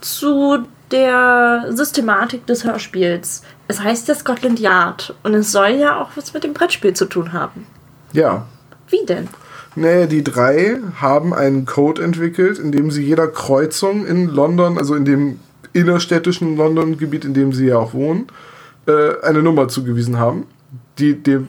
zu 0.00 0.66
der 0.90 1.66
Systematik 1.70 2.46
des 2.46 2.64
Hörspiels. 2.64 3.42
Es 3.68 3.80
heißt 3.80 4.08
ja 4.08 4.14
Scotland 4.14 4.58
Yard 4.58 5.14
und 5.22 5.34
es 5.34 5.52
soll 5.52 5.70
ja 5.70 6.00
auch 6.00 6.10
was 6.16 6.34
mit 6.34 6.44
dem 6.44 6.54
Brettspiel 6.54 6.94
zu 6.94 7.06
tun 7.06 7.32
haben. 7.32 7.66
ja. 8.12 8.46
Wie 8.88 9.06
denn? 9.06 9.28
Nee, 9.76 10.08
die 10.08 10.24
drei 10.24 10.78
haben 11.00 11.32
einen 11.32 11.64
Code 11.64 12.02
entwickelt, 12.02 12.58
in 12.58 12.72
dem 12.72 12.90
sie 12.90 13.04
jeder 13.04 13.28
Kreuzung 13.28 14.04
in 14.04 14.26
London, 14.28 14.78
also 14.78 14.96
in 14.96 15.04
dem 15.04 15.38
innerstädtischen 15.72 16.56
London-Gebiet, 16.56 17.24
in 17.24 17.34
dem 17.34 17.52
sie 17.52 17.66
ja 17.66 17.78
auch 17.78 17.94
wohnen, 17.94 18.26
äh, 18.86 19.20
eine 19.22 19.42
Nummer 19.42 19.68
zugewiesen 19.68 20.18
haben, 20.18 20.46
die 20.98 21.22
dem 21.22 21.48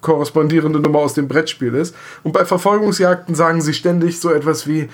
korrespondierende 0.00 0.80
Nummer 0.80 1.00
aus 1.00 1.14
dem 1.14 1.28
Brettspiel 1.28 1.74
ist. 1.74 1.94
Und 2.22 2.32
bei 2.32 2.44
Verfolgungsjagden 2.44 3.34
sagen 3.34 3.60
sie 3.60 3.74
ständig 3.74 4.20
so 4.20 4.30
etwas 4.30 4.66
wie, 4.66 4.88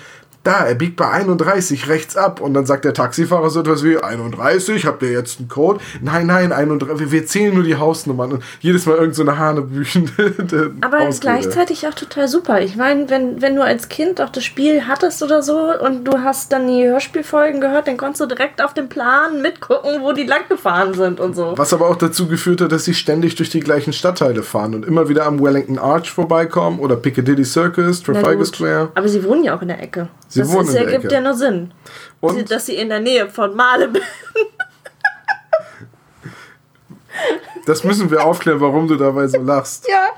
da, 0.45 0.65
er 0.67 0.75
biegt 0.75 0.97
bei 0.97 1.09
31 1.11 1.89
rechts 1.89 2.17
ab. 2.17 2.41
Und 2.41 2.55
dann 2.55 2.67
sagt 2.67 2.85
der 2.85 2.95
Taxifahrer 2.95 3.51
so 3.51 3.61
etwas 3.61 3.85
wie, 3.85 3.97
31, 3.99 4.87
habt 4.87 5.03
ihr 5.03 5.13
jetzt 5.13 5.39
einen 5.39 5.49
Code? 5.49 5.81
Nein, 6.01 6.27
nein, 6.27 6.53
31, 6.53 7.11
wir- 7.11 7.27
zählen 7.27 7.55
nur 7.55 7.63
die 7.63 7.77
Hausnummern. 7.77 8.33
Und 8.33 8.43
jedes 8.61 8.87
Mal 8.87 8.97
irgend 8.97 9.15
so 9.15 9.23
eine 9.23 9.39
hanebüchende 9.39 10.73
Aber 10.81 10.99
Ausrede. 11.01 11.19
gleichzeitig 11.21 11.87
auch 11.87 11.95
total 11.95 12.29
super. 12.29 12.61
Ich 12.61 12.77
meine, 12.77 13.09
wenn, 13.11 13.41
wenn 13.41 13.57
du 13.57 13.63
als 13.63 13.89
Kind 13.89 14.21
auch 14.21 14.29
das 14.31 14.45
Spiel 14.45 14.87
hattest 14.89 15.23
oder 15.23 15.43
so 15.43 15.59
und 15.81 16.05
du 16.05 16.19
hast 16.19 16.53
dann 16.53 16.67
die 16.67 16.85
Hörspielfolgen 16.85 17.61
gehört, 17.61 17.87
dann 17.89 17.97
konntest 17.97 18.21
du 18.21 18.27
direkt 18.27 18.63
auf 18.63 18.75
dem 18.75 18.89
Plan 18.89 19.41
mitgucken, 19.43 20.01
wo 20.03 20.13
die 20.13 20.25
lang 20.25 20.43
gefahren 20.49 20.95
sind 20.95 21.21
und 21.21 21.35
so. 21.37 21.53
Was 21.57 21.73
aber 21.73 21.89
auch 21.89 21.97
dazu 21.97 22.27
geführt 22.29 22.61
hat, 22.61 22.73
dass 22.73 22.85
sie 22.85 22.95
ständig 22.95 23.37
durch 23.37 23.51
die 23.51 23.61
gleichen 23.61 23.93
Stadtteile 23.93 24.43
fahren 24.43 24.75
und 24.75 24.85
immer 24.85 25.09
wieder 25.09 25.27
am 25.27 25.41
Wellington 25.43 25.79
Arch 25.79 26.11
vorbeikommen 26.11 26.79
oder 26.81 26.97
Piccadilly 26.97 27.45
Circus, 27.45 28.03
Trafalgar. 28.03 28.45
Square. 28.45 28.89
Aber 28.95 29.09
sie 29.09 29.23
wohnen 29.25 29.45
ja 29.45 29.57
auch 29.57 29.63
in 29.63 29.69
der 29.69 29.81
Ecke. 29.83 30.09
Sie 30.33 30.41
das 30.41 30.49
wohnen 30.53 30.69
ist, 30.69 30.75
in 30.75 30.75
der 30.75 30.85
ergibt 30.87 31.05
Ecke. 31.05 31.15
ja 31.15 31.21
nur 31.21 31.35
Sinn. 31.35 31.73
Und- 32.21 32.37
Sie- 32.37 32.45
Dass 32.45 32.67
sie 32.67 32.77
in 32.77 32.89
der 32.89 33.01
Nähe 33.01 33.29
von 33.29 33.55
Male 33.55 33.91
Das 37.67 37.85
müssen 37.85 38.11
wir 38.11 38.25
aufklären, 38.25 38.61
warum 38.61 38.89
du 38.89 38.97
dabei 38.97 39.27
so 39.29 39.41
lachst. 39.41 39.87
Ja. 39.89 40.09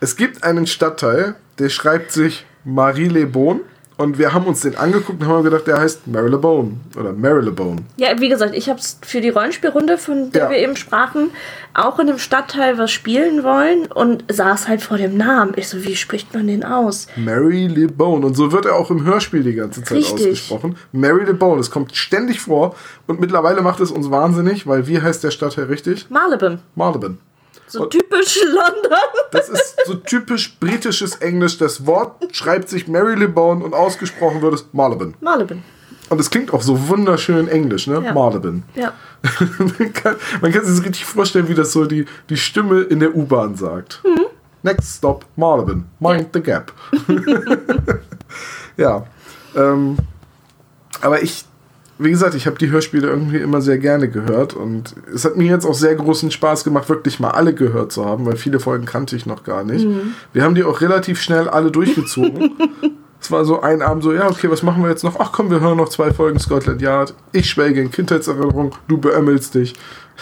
Es 0.00 0.16
gibt 0.16 0.44
einen 0.44 0.66
Stadtteil, 0.66 1.34
der 1.58 1.68
schreibt 1.68 2.12
sich 2.12 2.44
Marie-le-Bon 2.64 3.60
und 3.96 4.18
wir 4.18 4.32
haben 4.32 4.46
uns 4.46 4.60
den 4.60 4.76
angeguckt 4.76 5.22
und 5.22 5.28
haben 5.28 5.44
gedacht, 5.44 5.66
der 5.66 5.78
heißt 5.80 6.06
Marylebone 6.06 6.72
oder 6.98 7.12
Marylebone. 7.12 7.82
Ja, 7.96 8.18
wie 8.20 8.28
gesagt, 8.28 8.54
ich 8.54 8.68
habe 8.68 8.78
es 8.80 8.98
für 9.02 9.20
die 9.20 9.28
Rollenspielrunde, 9.28 9.98
von 9.98 10.30
der 10.32 10.44
Ja. 10.44 10.50
wir 10.50 10.58
eben 10.58 10.76
sprachen, 10.76 11.30
auch 11.74 11.98
in 11.98 12.06
dem 12.08 12.18
Stadtteil 12.18 12.76
was 12.78 12.90
spielen 12.90 13.42
wollen 13.44 13.86
und 13.92 14.24
saß 14.32 14.68
halt 14.68 14.82
vor 14.82 14.96
dem 14.98 15.16
Namen. 15.16 15.52
Ich 15.56 15.68
so, 15.68 15.84
wie 15.84 15.96
spricht 15.96 16.34
man 16.34 16.46
den 16.46 16.64
aus? 16.64 17.06
Marylebone. 17.16 18.26
Und 18.26 18.34
so 18.36 18.52
wird 18.52 18.66
er 18.66 18.76
auch 18.76 18.90
im 18.90 19.04
Hörspiel 19.04 19.42
die 19.42 19.54
ganze 19.54 19.82
Zeit 19.82 19.98
Richtig. 19.98 20.14
ausgesprochen. 20.32 20.76
Marylebone. 20.92 21.60
Es 21.60 21.70
kommt 21.70 21.94
ständig 21.96 22.40
vor 22.40 22.74
und 23.06 23.20
mittlerweile 23.20 23.62
macht 23.62 23.80
es 23.80 23.90
uns 23.90 24.10
wahnsinnig, 24.10 24.66
weil 24.66 24.86
wie 24.88 25.00
heißt 25.00 25.22
der 25.24 25.30
Stadtteil 25.30 25.64
richtig? 25.66 26.06
Marylebone. 26.10 26.58
Marylebone. 26.74 27.16
So 27.74 27.86
typisch 27.86 28.38
London. 28.46 28.98
Das 29.32 29.48
ist 29.48 29.76
so 29.84 29.94
typisch 29.94 30.56
britisches 30.60 31.16
Englisch. 31.16 31.58
Das 31.58 31.86
Wort 31.86 32.24
schreibt 32.30 32.68
sich 32.68 32.86
Marylebone 32.86 33.64
und 33.64 33.74
ausgesprochen 33.74 34.42
wird 34.42 34.54
es 34.54 34.66
Marylebone. 34.72 35.14
Marylebone. 35.20 35.62
Und 36.08 36.20
es 36.20 36.30
klingt 36.30 36.54
auch 36.54 36.62
so 36.62 36.88
wunderschön 36.88 37.48
englisch, 37.48 37.88
ne? 37.88 38.00
Ja. 38.04 38.12
Marylebone. 38.12 38.62
Ja. 38.76 38.92
man, 39.58 39.92
kann, 39.92 40.14
man 40.40 40.52
kann 40.52 40.64
sich 40.64 40.76
das 40.76 40.84
richtig 40.84 41.04
vorstellen, 41.04 41.48
wie 41.48 41.54
das 41.54 41.72
so 41.72 41.84
die, 41.84 42.06
die 42.28 42.36
Stimme 42.36 42.82
in 42.82 43.00
der 43.00 43.16
U-Bahn 43.16 43.56
sagt. 43.56 44.02
Next 44.62 44.98
stop, 44.98 45.26
Marylebone. 45.34 45.84
Mind 45.98 46.28
the 46.32 46.40
gap. 46.40 46.72
ja. 48.76 49.04
Ähm, 49.56 49.96
aber 51.00 51.22
ich, 51.22 51.44
wie 51.98 52.10
gesagt, 52.10 52.34
ich 52.34 52.46
habe 52.46 52.58
die 52.58 52.70
Hörspiele 52.70 53.08
irgendwie 53.08 53.38
immer 53.38 53.60
sehr 53.60 53.78
gerne 53.78 54.08
gehört 54.08 54.54
und 54.54 54.94
es 55.12 55.24
hat 55.24 55.36
mir 55.36 55.48
jetzt 55.48 55.64
auch 55.64 55.74
sehr 55.74 55.94
großen 55.94 56.30
Spaß 56.30 56.64
gemacht, 56.64 56.88
wirklich 56.88 57.20
mal 57.20 57.30
alle 57.30 57.54
gehört 57.54 57.92
zu 57.92 58.04
haben, 58.04 58.26
weil 58.26 58.36
viele 58.36 58.58
Folgen 58.58 58.84
kannte 58.84 59.14
ich 59.14 59.26
noch 59.26 59.44
gar 59.44 59.64
nicht. 59.64 59.86
Wir 60.32 60.42
haben 60.42 60.54
die 60.54 60.64
auch 60.64 60.80
relativ 60.80 61.20
schnell 61.20 61.48
alle 61.48 61.70
durchgezogen. 61.70 62.52
Es 63.24 63.30
war 63.30 63.46
so 63.46 63.62
ein 63.62 63.80
Abend 63.80 64.02
so, 64.02 64.12
ja, 64.12 64.28
okay, 64.28 64.50
was 64.50 64.62
machen 64.62 64.82
wir 64.82 64.90
jetzt 64.90 65.02
noch? 65.02 65.18
Ach 65.18 65.32
komm, 65.32 65.50
wir 65.50 65.58
hören 65.58 65.78
noch 65.78 65.88
zwei 65.88 66.12
Folgen 66.12 66.38
Scotland 66.38 66.82
Yard. 66.82 67.14
Ich 67.32 67.48
schwelge 67.48 67.80
in 67.80 67.90
Kindheitserinnerung, 67.90 68.76
du 68.86 68.98
beömmelst 68.98 69.54
dich. 69.54 69.72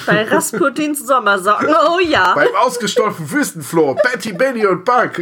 Bei 0.07 0.23
Rasputins 0.31 1.05
Sommersocken. 1.05 1.69
Oh 1.69 1.99
ja. 1.99 2.33
Beim 2.37 2.55
ausgestopften 2.65 3.29
Wüstenfloh, 3.29 3.97
Betty, 3.97 4.33
Benny 4.33 4.65
und 4.67 4.85
Buck. 4.85 5.19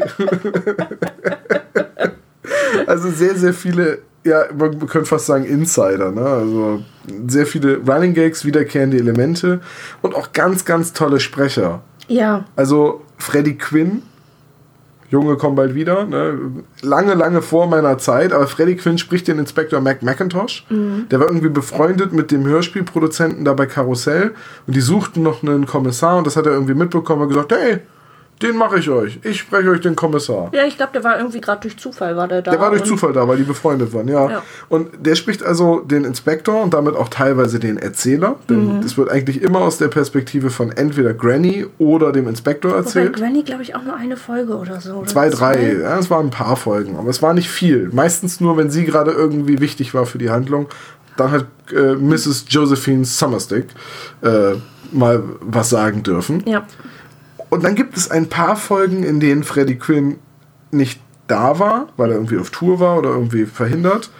also 2.87 3.11
sehr, 3.11 3.35
sehr 3.37 3.55
viele, 3.55 4.03
ja, 4.25 4.45
man 4.57 4.79
könnte 4.87 5.07
fast 5.07 5.27
sagen 5.27 5.45
Insider, 5.45 6.11
ne? 6.11 6.25
Also 6.25 6.83
sehr 7.27 7.47
viele 7.47 7.79
Running 7.79 8.15
Gags, 8.15 8.45
wiederkehrende 8.45 8.99
Elemente 8.99 9.61
und 10.03 10.15
auch 10.15 10.33
ganz, 10.33 10.65
ganz 10.65 10.93
tolle 10.93 11.21
Sprecher. 11.21 11.83
Ja. 12.09 12.45
Also 12.57 13.03
Freddie 13.19 13.57
Quinn, 13.57 14.03
Junge, 15.11 15.37
komm 15.37 15.57
bald 15.57 15.75
wieder. 15.75 16.05
Ne? 16.05 16.39
Lange, 16.83 17.15
lange 17.15 17.43
vor 17.43 17.67
meiner 17.67 17.99
Zeit, 17.99 18.33
aber 18.33 18.47
Freddie 18.47 18.77
Quinn 18.77 18.97
spricht 18.97 19.27
den 19.27 19.39
Inspektor 19.39 19.81
Mac 19.81 20.03
McIntosh. 20.03 20.67
Der 21.11 21.19
war 21.19 21.27
irgendwie 21.27 21.49
befreundet 21.49 22.13
mit 22.13 22.31
dem 22.31 22.47
Hörspielproduzenten 22.47 23.45
da 23.45 23.55
bei 23.55 23.67
Karussell 23.67 24.35
und 24.67 24.77
die 24.77 24.81
suchten 24.81 25.23
noch 25.23 25.43
einen 25.43 25.67
Kommissar 25.67 26.19
und 26.19 26.27
das 26.27 26.37
hat 26.37 26.47
er 26.47 26.53
irgendwie 26.53 26.75
mitbekommen 26.75 27.23
und 27.23 27.29
gesagt, 27.29 27.53
hey, 27.53 27.81
den 28.43 28.57
mache 28.57 28.79
ich 28.79 28.89
euch. 28.89 29.19
Ich 29.23 29.41
spreche 29.41 29.69
euch 29.71 29.81
den 29.81 29.95
Kommissar. 29.95 30.51
Ja, 30.53 30.65
ich 30.65 30.77
glaube, 30.77 30.93
der 30.95 31.05
war 31.05 31.19
irgendwie 31.19 31.41
gerade 31.41 31.61
durch 31.61 31.77
Zufall 31.77 32.17
war 32.17 32.27
der 32.27 32.41
da. 32.43 32.51
Der 32.53 32.61
war 32.61 32.71
durch 32.71 32.85
Zufall 32.85 33.13
da, 33.13 33.29
weil 33.29 33.37
die 33.37 33.43
befreundet 33.43 33.93
waren, 33.93 34.09
ja. 34.09 34.31
Ja. 34.31 34.43
Und 34.69 34.89
der 35.05 35.15
spricht 35.15 35.43
also 35.43 35.81
den 35.81 36.05
Inspektor 36.05 36.63
und 36.63 36.73
damit 36.73 36.97
auch 36.97 37.09
teilweise 37.09 37.59
den 37.59 37.77
Erzähler. 37.77 38.37
Denn 38.49 38.79
Mhm. 38.79 38.83
es 38.85 38.97
wird 38.97 39.11
eigentlich 39.11 39.43
immer 39.43 39.61
aus 39.61 39.79
der 39.79 39.89
Perspektive 39.89 40.51
von 40.51 40.71
entweder 40.73 41.13
Granny 41.13 41.67
oder 41.79 42.13
dem 42.13 42.29
Inspektor 42.29 42.71
Wobei 42.73 42.81
erzählt. 42.81 43.17
Granny, 43.17 43.43
glaube 43.43 43.63
ich, 43.63 43.75
auch 43.75 43.83
nur 43.83 43.95
eine 43.97 44.17
Folge 44.17 44.57
oder 44.57 44.81
so. 44.81 44.95
Oder 44.95 45.07
Zwei, 45.07 45.29
drei, 45.29 45.75
ja, 45.81 45.99
es 45.99 46.11
waren 46.11 46.27
ein 46.27 46.31
paar 46.31 46.57
Folgen, 46.57 46.97
aber 46.97 47.11
es 47.11 47.21
war 47.23 47.35
nicht 47.35 47.51
viel. 47.51 47.91
Meistens 47.93 48.41
nur, 48.41 48.57
wenn 48.57 48.71
sie 48.71 48.85
gerade 48.85 49.11
irgendwie 49.11 49.61
wichtig 49.61 49.93
war 49.95 50.07
für 50.07 50.19
die 50.19 50.31
Handlung. 50.31 50.69
Dann 51.17 51.31
hat 51.33 51.47
äh, 51.75 51.95
Mrs. 51.97 52.47
Josephine 52.49 53.05
Summerstick 53.05 53.67
äh, 54.23 54.53
mal 54.93 55.23
was 55.41 55.69
sagen 55.71 56.03
dürfen. 56.03 56.43
Ja. 56.47 56.65
Und 57.51 57.65
dann 57.65 57.75
gibt 57.75 57.97
es 57.97 58.11
ein 58.11 58.29
paar 58.29 58.57
Folgen, 58.57 59.03
in 59.03 59.21
denen 59.21 59.43
Freddie 59.45 59.77
Quinn 59.77 60.19
nicht 60.71 61.01
da 61.27 61.59
war, 61.59 61.89
weil 61.97 62.11
er 62.11 62.17
irgendwie 62.17 62.39
auf 62.39 62.51
Tour 62.51 62.81
war 62.81 62.99
oder 62.99 63.11
irgendwie 63.11 63.45
verhindert. 63.45 64.11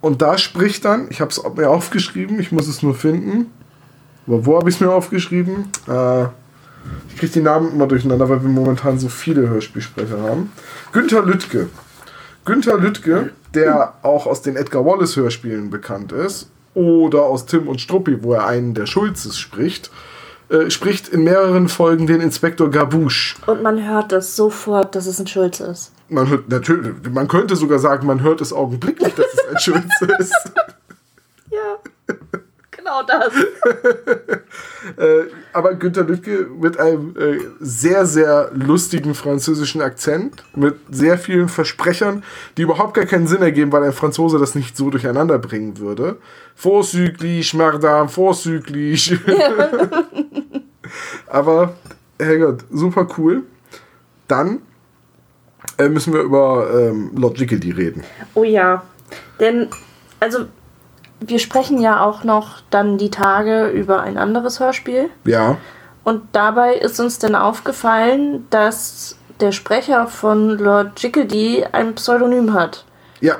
Und 0.00 0.20
da 0.22 0.36
spricht 0.38 0.84
dann, 0.84 1.06
ich 1.10 1.20
habe 1.20 1.30
es 1.30 1.40
mir 1.56 1.70
aufgeschrieben, 1.70 2.40
ich 2.40 2.50
muss 2.50 2.66
es 2.68 2.82
nur 2.82 2.94
finden. 2.94 3.46
Aber 4.26 4.46
wo 4.46 4.56
habe 4.56 4.68
ich 4.68 4.76
es 4.76 4.80
mir 4.80 4.90
aufgeschrieben? 4.90 5.68
Äh, 5.86 6.24
ich 7.08 7.16
kriege 7.16 7.32
die 7.32 7.40
Namen 7.40 7.72
immer 7.72 7.86
durcheinander, 7.86 8.28
weil 8.28 8.42
wir 8.42 8.48
momentan 8.48 8.98
so 8.98 9.08
viele 9.08 9.48
Hörspielsprecher 9.48 10.20
haben. 10.20 10.50
Günther 10.92 11.22
Lüttke. 11.22 11.68
Günther 12.44 12.78
Lüttke, 12.78 13.30
der 13.54 13.94
auch 14.02 14.26
aus 14.26 14.42
den 14.42 14.56
Edgar 14.56 14.84
Wallace 14.84 15.16
Hörspielen 15.16 15.70
bekannt 15.70 16.10
ist, 16.12 16.50
oder 16.74 17.22
aus 17.22 17.46
Tim 17.46 17.68
und 17.68 17.80
Struppi, 17.80 18.22
wo 18.22 18.32
er 18.32 18.46
einen 18.46 18.74
der 18.74 18.86
Schulzes 18.86 19.38
spricht, 19.38 19.90
äh, 20.52 20.70
spricht 20.70 21.08
in 21.08 21.24
mehreren 21.24 21.68
Folgen 21.68 22.06
den 22.06 22.20
Inspektor 22.20 22.70
Gabouche. 22.70 23.36
Und 23.46 23.62
man 23.62 23.88
hört 23.88 24.12
das 24.12 24.36
sofort, 24.36 24.94
dass 24.94 25.06
es 25.06 25.18
ein 25.18 25.26
Schulze 25.26 25.64
ist. 25.64 25.92
Man 26.10 26.28
hört 26.28 26.50
natürlich, 26.50 26.92
man 27.10 27.26
könnte 27.26 27.56
sogar 27.56 27.78
sagen, 27.78 28.06
man 28.06 28.20
hört 28.22 28.42
es 28.42 28.52
augenblicklich, 28.52 29.14
dass 29.14 29.26
es 29.32 29.48
ein 29.48 29.58
Schulze 29.58 30.14
ist. 30.18 30.52
Ja. 31.50 31.78
genau 32.70 33.02
das. 33.02 33.32
Äh, 34.96 35.26
aber 35.52 35.74
Günter 35.74 36.02
Lüttke 36.02 36.48
mit 36.60 36.76
einem 36.78 37.14
äh, 37.16 37.38
sehr, 37.60 38.04
sehr 38.04 38.50
lustigen 38.52 39.14
französischen 39.14 39.80
Akzent, 39.80 40.42
mit 40.56 40.74
sehr 40.90 41.18
vielen 41.18 41.48
Versprechern, 41.48 42.24
die 42.56 42.62
überhaupt 42.62 42.94
gar 42.94 43.04
keinen 43.04 43.28
Sinn 43.28 43.42
ergeben, 43.42 43.70
weil 43.70 43.84
ein 43.84 43.92
Franzose 43.92 44.40
das 44.40 44.56
nicht 44.56 44.76
so 44.76 44.90
durcheinander 44.90 45.38
bringen 45.38 45.78
würde. 45.78 46.16
Vorzüglich, 46.56 47.54
Madame, 47.54 48.08
vorzüglich. 48.08 49.16
aber, 51.28 51.74
Herrgott, 52.18 52.64
super 52.70 53.06
cool. 53.16 53.44
Dann 54.28 54.62
äh, 55.78 55.88
müssen 55.88 56.12
wir 56.12 56.20
über 56.20 56.68
ähm, 56.72 57.10
Lord 57.16 57.38
Jiggledy 57.38 57.70
reden. 57.70 58.04
Oh 58.34 58.44
ja. 58.44 58.82
Denn, 59.40 59.68
also, 60.20 60.46
wir 61.20 61.38
sprechen 61.38 61.80
ja 61.80 62.04
auch 62.04 62.24
noch 62.24 62.62
dann 62.70 62.98
die 62.98 63.10
Tage 63.10 63.68
über 63.68 64.00
ein 64.02 64.18
anderes 64.18 64.60
Hörspiel. 64.60 65.10
Ja. 65.24 65.58
Und 66.04 66.22
dabei 66.32 66.74
ist 66.74 66.98
uns 66.98 67.18
dann 67.18 67.34
aufgefallen, 67.34 68.46
dass 68.50 69.16
der 69.40 69.52
Sprecher 69.52 70.06
von 70.06 70.50
Lord 70.58 71.00
Jickedy 71.00 71.64
ein 71.70 71.94
Pseudonym 71.94 72.54
hat. 72.54 72.84
Ja. 73.20 73.36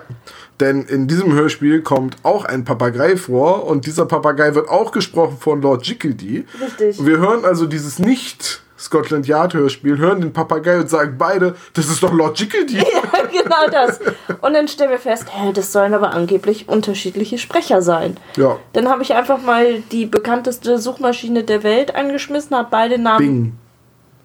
Denn 0.62 0.84
in 0.84 1.08
diesem 1.08 1.32
Hörspiel 1.32 1.82
kommt 1.82 2.18
auch 2.22 2.44
ein 2.44 2.64
Papagei 2.64 3.16
vor 3.16 3.66
und 3.66 3.84
dieser 3.84 4.06
Papagei 4.06 4.54
wird 4.54 4.68
auch 4.68 4.92
gesprochen 4.92 5.36
von 5.40 5.60
Lord 5.60 5.84
Jickedy. 5.84 6.46
Richtig. 6.60 7.04
Wir 7.04 7.18
hören 7.18 7.44
also 7.44 7.66
dieses 7.66 7.98
nicht 7.98 8.62
Scotland 8.78 9.26
Yard 9.26 9.54
Hörspiel, 9.54 9.98
hören 9.98 10.20
den 10.20 10.32
Papagei 10.32 10.78
und 10.78 10.88
sagen 10.88 11.16
beide, 11.18 11.56
das 11.74 11.88
ist 11.88 12.00
doch 12.00 12.12
Lord 12.12 12.38
Jickedy. 12.38 12.78
Ja, 12.92 13.26
genau 13.26 13.68
das. 13.72 13.98
Und 14.40 14.54
dann 14.54 14.68
stellen 14.68 14.90
wir 14.90 15.00
fest, 15.00 15.26
hä, 15.32 15.52
das 15.52 15.72
sollen 15.72 15.94
aber 15.94 16.12
angeblich 16.12 16.68
unterschiedliche 16.68 17.38
Sprecher 17.38 17.82
sein. 17.82 18.16
Ja. 18.36 18.58
Dann 18.72 18.88
habe 18.88 19.02
ich 19.02 19.14
einfach 19.14 19.42
mal 19.42 19.80
die 19.90 20.06
bekannteste 20.06 20.78
Suchmaschine 20.78 21.42
der 21.42 21.64
Welt 21.64 21.96
angeschmissen, 21.96 22.56
habe 22.56 22.68
beide 22.70 22.98
Namen. 22.98 23.58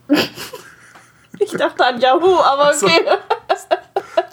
Bing. 0.08 0.18
Ich 1.40 1.52
dachte 1.52 1.86
an 1.86 2.02
Yahoo, 2.02 2.40
aber 2.40 2.72
okay. 2.76 3.06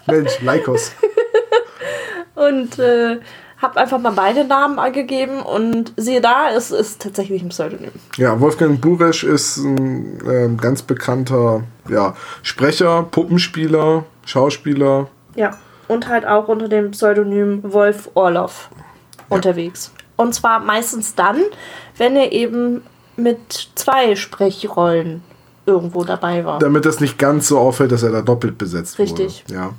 Mensch, 0.07 0.41
Lycos. 0.41 0.93
Und 2.35 2.79
äh, 2.79 3.19
habe 3.65 3.81
einfach 3.81 3.99
mal 3.99 4.13
beide 4.13 4.45
Namen 4.45 4.79
angegeben 4.79 5.41
und 5.41 5.93
siehe 5.97 6.21
da, 6.21 6.51
es 6.51 6.71
ist 6.71 7.03
tatsächlich 7.03 7.43
ein 7.43 7.49
Pseudonym. 7.49 7.93
Ja, 8.17 8.39
Wolfgang 8.41 8.81
Buresch 8.81 9.25
ist 9.25 9.57
ein 9.59 10.19
ähm, 10.27 10.57
ganz 10.59 10.83
bekannter 10.83 11.65
ja, 11.89 12.15
Sprecher, 12.43 13.05
Puppenspieler, 13.11 14.05
Schauspieler. 14.25 15.09
Ja, 15.35 15.57
und 15.89 16.09
halt 16.09 16.27
auch 16.27 16.49
unter 16.49 16.69
dem 16.69 16.91
Pseudonym 16.91 17.61
Wolf 17.63 18.11
Orloff 18.15 18.71
unterwegs. 19.29 19.93
Und 20.17 20.35
zwar 20.35 20.61
meistens 20.61 21.15
dann, 21.15 21.41
wenn 21.97 22.17
er 22.17 22.33
eben 22.33 22.83
mit 23.17 23.71
zwei 23.75 24.17
Sprechrollen 24.17 25.23
irgendwo 25.67 26.05
dabei 26.05 26.45
war. 26.45 26.59
Damit 26.59 26.85
das 26.85 27.01
nicht 27.01 27.19
ganz 27.19 27.49
so 27.49 27.59
auffällt, 27.59 27.93
dass 27.93 28.03
er 28.03 28.13
da 28.13 28.23
doppelt 28.23 28.59
besetzt 28.59 28.99
Richtig. 28.99 29.45
wurde. 29.49 29.55
Ja. 29.55 29.73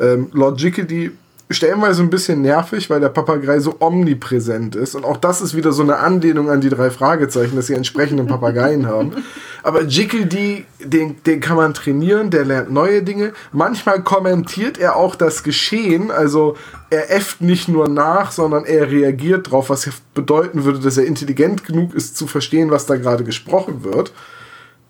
Ähm, 0.00 0.28
Lord 0.32 0.60
Jickedy 0.60 1.12
stellenweise 1.50 2.02
ein 2.02 2.10
bisschen 2.10 2.42
nervig, 2.42 2.88
weil 2.90 3.00
der 3.00 3.08
Papagei 3.08 3.58
so 3.58 3.76
omnipräsent 3.78 4.74
ist. 4.74 4.94
Und 4.94 5.04
auch 5.04 5.16
das 5.16 5.40
ist 5.40 5.54
wieder 5.54 5.72
so 5.72 5.82
eine 5.82 5.98
Anlehnung 5.98 6.50
an 6.50 6.60
die 6.60 6.68
drei 6.68 6.90
Fragezeichen, 6.90 7.56
dass 7.56 7.66
sie 7.66 7.74
entsprechenden 7.74 8.26
Papageien 8.26 8.86
haben. 8.86 9.12
Aber 9.62 9.82
Jickedy, 9.82 10.66
den, 10.82 11.22
den 11.24 11.40
kann 11.40 11.56
man 11.56 11.74
trainieren, 11.74 12.30
der 12.30 12.44
lernt 12.44 12.72
neue 12.72 13.02
Dinge. 13.02 13.32
Manchmal 13.52 14.02
kommentiert 14.02 14.78
er 14.78 14.96
auch 14.96 15.14
das 15.14 15.42
Geschehen, 15.44 16.10
also 16.10 16.56
er 16.90 17.14
äfft 17.14 17.40
nicht 17.40 17.68
nur 17.68 17.88
nach, 17.88 18.32
sondern 18.32 18.64
er 18.64 18.90
reagiert 18.90 19.50
drauf, 19.50 19.70
was 19.70 19.88
bedeuten 20.14 20.64
würde, 20.64 20.80
dass 20.80 20.96
er 20.96 21.06
intelligent 21.06 21.64
genug 21.64 21.94
ist 21.94 22.16
zu 22.16 22.26
verstehen, 22.26 22.70
was 22.70 22.86
da 22.86 22.96
gerade 22.96 23.24
gesprochen 23.24 23.84
wird. 23.84 24.12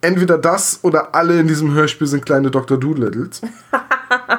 Entweder 0.00 0.38
das 0.38 0.80
oder 0.82 1.14
alle 1.14 1.38
in 1.38 1.46
diesem 1.46 1.74
Hörspiel 1.74 2.06
sind 2.06 2.26
kleine 2.26 2.50
Dr. 2.50 2.78
Doolittles. 2.78 3.42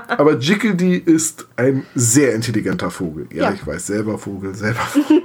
Aber 0.07 0.37
Jickedy 0.37 0.95
ist 0.97 1.47
ein 1.55 1.85
sehr 1.95 2.33
intelligenter 2.35 2.91
Vogel. 2.91 3.27
Ja, 3.33 3.43
Ja. 3.43 3.53
ich 3.53 3.65
weiß, 3.65 3.87
selber 3.87 4.17
Vogel, 4.17 4.53
selber 4.55 4.79
Vogel. 4.81 5.21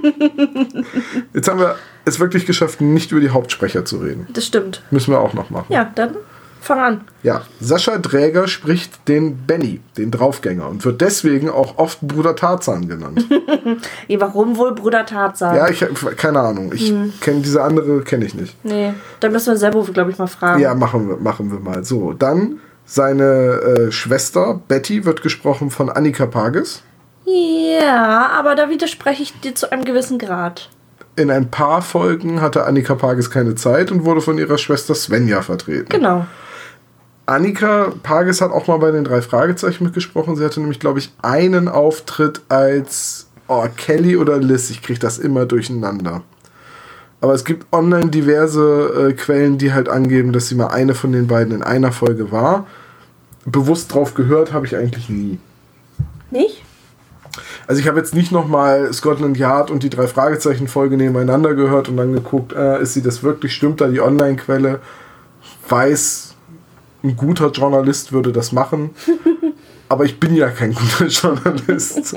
Jetzt 1.33 1.47
haben 1.49 1.59
wir 1.59 1.75
es 2.05 2.19
wirklich 2.19 2.45
geschafft, 2.45 2.81
nicht 2.81 3.11
über 3.11 3.21
die 3.21 3.29
Hauptsprecher 3.29 3.85
zu 3.85 3.97
reden. 3.97 4.27
Das 4.33 4.45
stimmt. 4.45 4.83
Müssen 4.91 5.11
wir 5.13 5.19
auch 5.19 5.33
noch 5.33 5.49
machen. 5.49 5.67
Ja, 5.71 5.91
dann 5.95 6.15
fang 6.61 6.79
an. 6.79 7.01
Ja, 7.23 7.43
Sascha 7.61 7.97
Dräger 7.97 8.47
spricht 8.47 9.07
den 9.07 9.37
Benny, 9.45 9.79
den 9.97 10.11
Draufgänger, 10.11 10.67
und 10.67 10.83
wird 10.83 10.99
deswegen 11.01 11.49
auch 11.49 11.77
oft 11.77 12.01
Bruder 12.01 12.35
Tarzan 12.35 12.87
genannt. 12.87 13.25
Warum 14.17 14.57
wohl 14.57 14.73
Bruder 14.75 15.05
Tarzan? 15.05 15.55
ja, 15.55 15.69
ich 15.69 15.81
habe 15.83 15.93
keine 16.15 16.39
Ahnung. 16.41 16.71
Ich 16.73 16.93
kenne 17.21 17.41
diese 17.41 17.63
andere, 17.63 18.01
kenne 18.01 18.25
ich 18.25 18.33
nicht. 18.35 18.55
Nee, 18.65 18.93
da 19.21 19.29
müssen 19.29 19.53
wir 19.53 19.57
selber, 19.57 19.83
glaube 19.85 20.11
ich, 20.11 20.17
mal 20.17 20.27
fragen. 20.27 20.59
Ja, 20.61 20.75
machen 20.75 21.07
wir, 21.07 21.17
machen 21.17 21.51
wir 21.51 21.59
mal. 21.59 21.83
So, 21.85 22.11
dann 22.13 22.59
seine 22.89 23.23
äh, 23.23 23.91
Schwester 23.91 24.59
Betty 24.67 25.05
wird 25.05 25.21
gesprochen 25.21 25.69
von 25.69 25.91
Annika 25.91 26.25
Pages. 26.25 26.81
Ja, 27.23 28.31
aber 28.33 28.55
da 28.55 28.71
widerspreche 28.71 29.21
ich 29.21 29.39
dir 29.41 29.53
zu 29.53 29.71
einem 29.71 29.85
gewissen 29.85 30.17
Grad. 30.17 30.69
In 31.15 31.29
ein 31.29 31.51
paar 31.51 31.83
Folgen 31.83 32.41
hatte 32.41 32.65
Annika 32.65 32.95
Pages 32.95 33.29
keine 33.29 33.53
Zeit 33.53 33.91
und 33.91 34.05
wurde 34.05 34.21
von 34.21 34.39
ihrer 34.39 34.57
Schwester 34.57 34.95
Svenja 34.95 35.43
vertreten. 35.43 35.89
Genau. 35.89 36.25
Annika 37.27 37.93
Pages 38.01 38.41
hat 38.41 38.51
auch 38.51 38.65
mal 38.65 38.79
bei 38.79 38.89
den 38.89 39.03
drei 39.03 39.21
Fragezeichen 39.21 39.83
mitgesprochen. 39.83 40.35
Sie 40.35 40.43
hatte 40.43 40.59
nämlich, 40.59 40.79
glaube 40.79 40.97
ich, 40.97 41.13
einen 41.21 41.67
Auftritt 41.67 42.41
als 42.49 43.27
oh, 43.47 43.67
Kelly 43.77 44.17
oder 44.17 44.39
Liz. 44.39 44.71
Ich 44.71 44.81
kriege 44.81 44.99
das 44.99 45.19
immer 45.19 45.45
durcheinander. 45.45 46.23
Aber 47.21 47.33
es 47.35 47.45
gibt 47.45 47.71
online 47.71 48.09
diverse 48.09 49.09
äh, 49.09 49.13
Quellen, 49.13 49.59
die 49.59 49.73
halt 49.73 49.89
angeben, 49.89 50.33
dass 50.33 50.47
sie 50.47 50.55
mal 50.55 50.67
eine 50.67 50.95
von 50.95 51.11
den 51.11 51.27
beiden 51.27 51.53
in 51.53 51.61
einer 51.61 51.91
Folge 51.91 52.31
war. 52.31 52.65
Bewusst 53.45 53.93
drauf 53.93 54.13
gehört 54.13 54.53
habe 54.53 54.65
ich 54.65 54.75
eigentlich 54.75 55.09
nie. 55.09 55.39
Nicht? 56.31 56.63
Also 57.67 57.81
ich 57.81 57.87
habe 57.87 57.99
jetzt 57.99 58.15
nicht 58.15 58.31
nochmal 58.31 58.91
Scotland 58.93 59.37
Yard 59.37 59.71
und 59.71 59.83
die 59.83 59.89
drei 59.89 60.07
Fragezeichen 60.07 60.67
Folge 60.67 60.97
nebeneinander 60.97 61.53
gehört 61.53 61.89
und 61.89 61.97
dann 61.97 62.13
geguckt, 62.13 62.53
äh, 62.53 62.81
ist 62.81 62.93
sie 62.93 63.01
das 63.01 63.23
wirklich, 63.23 63.53
stimmt 63.53 63.81
da 63.81 63.87
die 63.87 64.01
Online-Quelle? 64.01 64.79
Weiß, 65.67 66.35
ein 67.03 67.15
guter 67.15 67.51
Journalist 67.51 68.11
würde 68.11 68.31
das 68.31 68.51
machen. 68.51 68.91
Aber 69.89 70.05
ich 70.05 70.19
bin 70.19 70.35
ja 70.35 70.49
kein 70.49 70.73
guter 70.73 71.05
Journalist. 71.05 72.15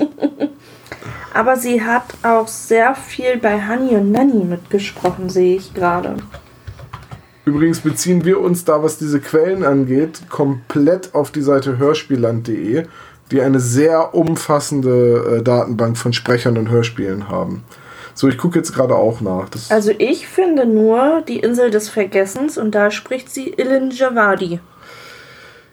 Aber 1.33 1.55
sie 1.55 1.83
hat 1.83 2.05
auch 2.21 2.47
sehr 2.47 2.93
viel 2.93 3.37
bei 3.37 3.67
Honey 3.67 3.95
und 3.95 4.11
Nanny 4.11 4.43
mitgesprochen, 4.43 5.29
sehe 5.29 5.57
ich 5.57 5.73
gerade. 5.73 6.17
Übrigens 7.45 7.81
beziehen 7.81 8.23
wir 8.23 8.39
uns 8.39 8.63
da, 8.63 8.83
was 8.83 8.97
diese 8.97 9.19
Quellen 9.19 9.63
angeht, 9.63 10.21
komplett 10.29 11.13
auf 11.13 11.31
die 11.31 11.41
Seite 11.41 11.77
hörspielland.de, 11.77 12.85
die 13.31 13.41
eine 13.41 13.59
sehr 13.59 14.15
umfassende 14.15 15.39
äh, 15.39 15.43
Datenbank 15.43 15.97
von 15.97 16.13
Sprechern 16.13 16.57
und 16.57 16.69
Hörspielen 16.69 17.29
haben. 17.29 17.63
So, 18.13 18.27
ich 18.27 18.37
gucke 18.37 18.59
jetzt 18.59 18.73
gerade 18.73 18.95
auch 18.95 19.21
nach. 19.21 19.49
Das 19.49 19.71
Also 19.71 19.91
ich 19.97 20.27
finde 20.27 20.65
nur 20.65 21.21
die 21.27 21.39
Insel 21.39 21.71
des 21.71 21.89
Vergessens 21.89 22.57
und 22.57 22.75
da 22.75 22.91
spricht 22.91 23.29
sie 23.29 23.49
Ilin 23.49 23.91
Javadi. 23.91 24.59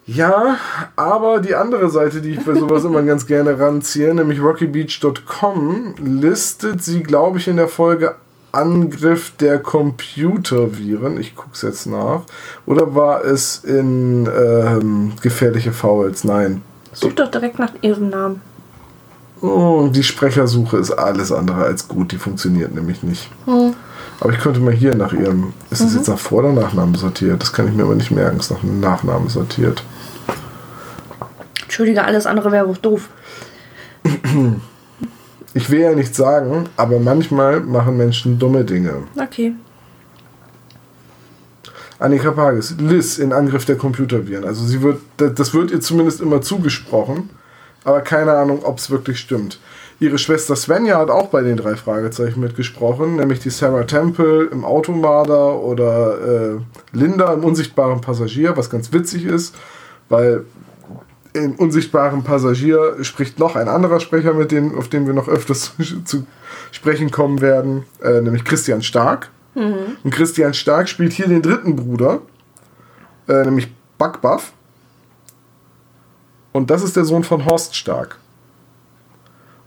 Ja, 0.06 0.56
aber 0.96 1.38
die 1.38 1.54
andere 1.54 1.88
Seite, 1.88 2.20
die 2.20 2.30
ich 2.30 2.44
bei 2.44 2.54
sowas 2.54 2.84
immer 2.84 3.02
ganz 3.02 3.26
gerne 3.26 3.60
ranziehe, 3.60 4.12
nämlich 4.12 4.42
rockybeach.com, 4.42 5.94
listet 6.02 6.82
sie, 6.82 7.02
glaube 7.04 7.38
ich, 7.38 7.46
in 7.46 7.56
der 7.56 7.68
Folge 7.68 8.16
Angriff 8.52 9.32
der 9.38 9.58
Computerviren. 9.58 11.18
Ich 11.20 11.36
gucke 11.36 11.50
es 11.54 11.62
jetzt 11.62 11.86
nach. 11.86 12.22
Oder 12.66 12.94
war 12.94 13.24
es 13.24 13.64
in 13.64 14.26
ähm, 14.26 15.12
Gefährliche 15.20 15.72
Fouls? 15.72 16.24
Nein. 16.24 16.62
Such 16.92 17.12
doch 17.12 17.30
direkt 17.30 17.58
nach 17.58 17.72
ihrem 17.82 18.10
Namen. 18.10 18.40
Oh, 19.40 19.88
die 19.90 20.02
Sprechersuche 20.02 20.76
ist 20.76 20.90
alles 20.90 21.32
andere 21.32 21.64
als 21.64 21.88
gut. 21.88 22.12
Die 22.12 22.18
funktioniert 22.18 22.74
nämlich 22.74 23.02
nicht. 23.02 23.30
Aber 24.20 24.32
ich 24.32 24.38
könnte 24.38 24.60
mal 24.60 24.74
hier 24.74 24.94
nach 24.94 25.12
ihrem. 25.12 25.54
Ist 25.70 25.80
es 25.80 25.94
jetzt 25.94 26.08
nach 26.08 26.18
Vor- 26.18 26.40
oder 26.40 26.52
Nachnamen 26.52 26.94
sortiert? 26.94 27.40
Das 27.40 27.52
kann 27.52 27.68
ich 27.68 27.74
mir 27.74 27.84
aber 27.84 27.94
nicht 27.94 28.10
merken. 28.10 28.38
Es 28.38 28.46
ist 28.46 28.50
nach 28.50 28.62
einem 28.62 28.80
Nachnamen 28.80 29.28
sortiert. 29.28 29.82
Entschuldige, 31.62 32.04
alles 32.04 32.26
andere 32.26 32.52
wäre 32.52 32.72
doof. 32.82 33.08
Ich 35.52 35.70
will 35.70 35.80
ja 35.80 35.94
nichts 35.94 36.16
sagen, 36.16 36.68
aber 36.76 37.00
manchmal 37.00 37.60
machen 37.60 37.96
Menschen 37.96 38.38
dumme 38.38 38.64
Dinge. 38.64 39.02
Okay. 39.20 39.54
Annika 41.98 42.30
Pages, 42.30 42.76
Liz 42.78 43.18
in 43.18 43.32
Angriff 43.32 43.64
der 43.64 43.76
Computerviren. 43.76 44.44
Also 44.44 44.64
sie 44.64 44.80
wird, 44.80 45.00
das 45.16 45.52
wird 45.52 45.70
ihr 45.70 45.80
zumindest 45.80 46.20
immer 46.20 46.40
zugesprochen, 46.40 47.30
aber 47.84 48.00
keine 48.00 48.32
Ahnung, 48.32 48.64
ob 48.64 48.78
es 48.78 48.90
wirklich 48.90 49.18
stimmt. 49.18 49.58
Ihre 49.98 50.16
Schwester 50.16 50.56
Svenja 50.56 50.98
hat 50.98 51.10
auch 51.10 51.28
bei 51.28 51.42
den 51.42 51.58
drei 51.58 51.76
Fragezeichen 51.76 52.40
mitgesprochen, 52.40 53.16
nämlich 53.16 53.40
die 53.40 53.50
Sarah 53.50 53.84
Temple 53.84 54.48
im 54.50 54.64
Automarder 54.64 55.60
oder 55.60 56.54
äh, 56.54 56.96
Linda 56.96 57.34
im 57.34 57.44
unsichtbaren 57.44 58.00
Passagier, 58.00 58.56
was 58.56 58.70
ganz 58.70 58.94
witzig 58.94 59.26
ist, 59.26 59.54
weil 60.08 60.46
im 61.32 61.54
unsichtbaren 61.54 62.24
Passagier 62.24 62.96
spricht 63.02 63.38
noch 63.38 63.56
ein 63.56 63.68
anderer 63.68 64.00
Sprecher, 64.00 64.32
mit 64.34 64.50
dem, 64.50 64.76
auf 64.76 64.88
den 64.88 65.06
wir 65.06 65.14
noch 65.14 65.28
öfters 65.28 65.72
zu 66.04 66.26
sprechen 66.72 67.10
kommen 67.10 67.40
werden, 67.40 67.84
äh, 68.02 68.20
nämlich 68.20 68.44
Christian 68.44 68.82
Stark. 68.82 69.30
Und 70.04 70.10
Christian 70.10 70.54
Stark 70.54 70.88
spielt 70.88 71.12
hier 71.12 71.28
den 71.28 71.42
dritten 71.42 71.76
Bruder, 71.76 72.22
äh, 73.28 73.44
nämlich 73.44 73.72
Buckbuff. 73.98 74.52
Und 76.52 76.70
das 76.70 76.82
ist 76.82 76.96
der 76.96 77.04
Sohn 77.04 77.24
von 77.24 77.44
Horst 77.46 77.76
Stark. 77.76 78.18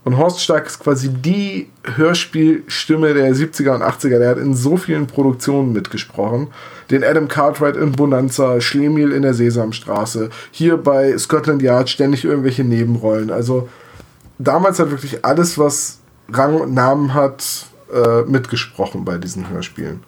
Und 0.04 0.18
Horst 0.18 0.42
Stark 0.42 0.66
ist 0.66 0.80
quasi 0.80 1.08
die 1.08 1.68
Hörspielstimme 1.96 3.14
der 3.14 3.34
70er 3.34 3.74
und 3.74 3.82
80er. 3.82 4.18
Der 4.18 4.28
hat 4.28 4.38
in 4.38 4.54
so 4.54 4.76
vielen 4.76 5.06
Produktionen 5.06 5.72
mitgesprochen. 5.72 6.48
Den 6.90 7.02
Adam 7.02 7.26
Cartwright 7.26 7.76
in 7.76 7.92
Bonanza, 7.92 8.60
Schlemiel 8.60 9.12
in 9.12 9.22
der 9.22 9.32
Sesamstraße, 9.32 10.28
hier 10.50 10.76
bei 10.76 11.16
Scotland 11.16 11.62
Yard 11.62 11.88
ständig 11.88 12.24
irgendwelche 12.24 12.64
Nebenrollen. 12.64 13.30
Also 13.30 13.68
damals 14.38 14.78
hat 14.78 14.90
wirklich 14.90 15.24
alles, 15.24 15.58
was 15.58 16.00
Rang 16.30 16.60
und 16.60 16.74
Namen 16.74 17.14
hat, 17.14 17.66
äh, 17.92 18.22
mitgesprochen 18.22 19.06
bei 19.06 19.16
diesen 19.16 19.48
Hörspielen. 19.48 20.02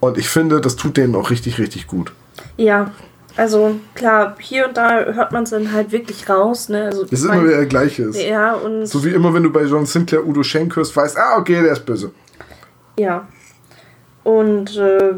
Und 0.00 0.16
ich 0.16 0.30
finde, 0.30 0.62
das 0.62 0.76
tut 0.76 0.96
denen 0.96 1.14
auch 1.14 1.28
richtig, 1.28 1.58
richtig 1.58 1.86
gut. 1.86 2.12
Ja, 2.56 2.92
also 3.36 3.76
klar, 3.94 4.36
hier 4.40 4.66
und 4.68 4.76
da 4.76 5.04
hört 5.04 5.32
man 5.32 5.44
es 5.44 5.50
dann 5.50 5.72
halt 5.72 5.92
wirklich 5.92 6.28
raus. 6.28 6.68
Ne? 6.68 6.84
Also, 6.86 7.04
Es 7.04 7.12
ist 7.12 7.24
immer 7.24 7.42
wieder 7.44 7.56
der 7.56 7.66
gleiche. 7.66 8.04
ist. 8.04 8.20
Ja, 8.22 8.54
und 8.54 8.86
So 8.86 9.04
wie 9.04 9.10
immer, 9.10 9.32
wenn 9.34 9.42
du 9.42 9.50
bei 9.52 9.62
John 9.64 9.86
Sinclair 9.86 10.26
Udo 10.26 10.42
Schenk 10.42 10.76
hörst, 10.76 10.94
weißt, 10.96 11.16
ah, 11.18 11.38
okay, 11.38 11.62
der 11.62 11.72
ist 11.72 11.86
böse. 11.86 12.10
ja. 12.96 13.26
Und 14.22 14.76
äh, 14.76 15.14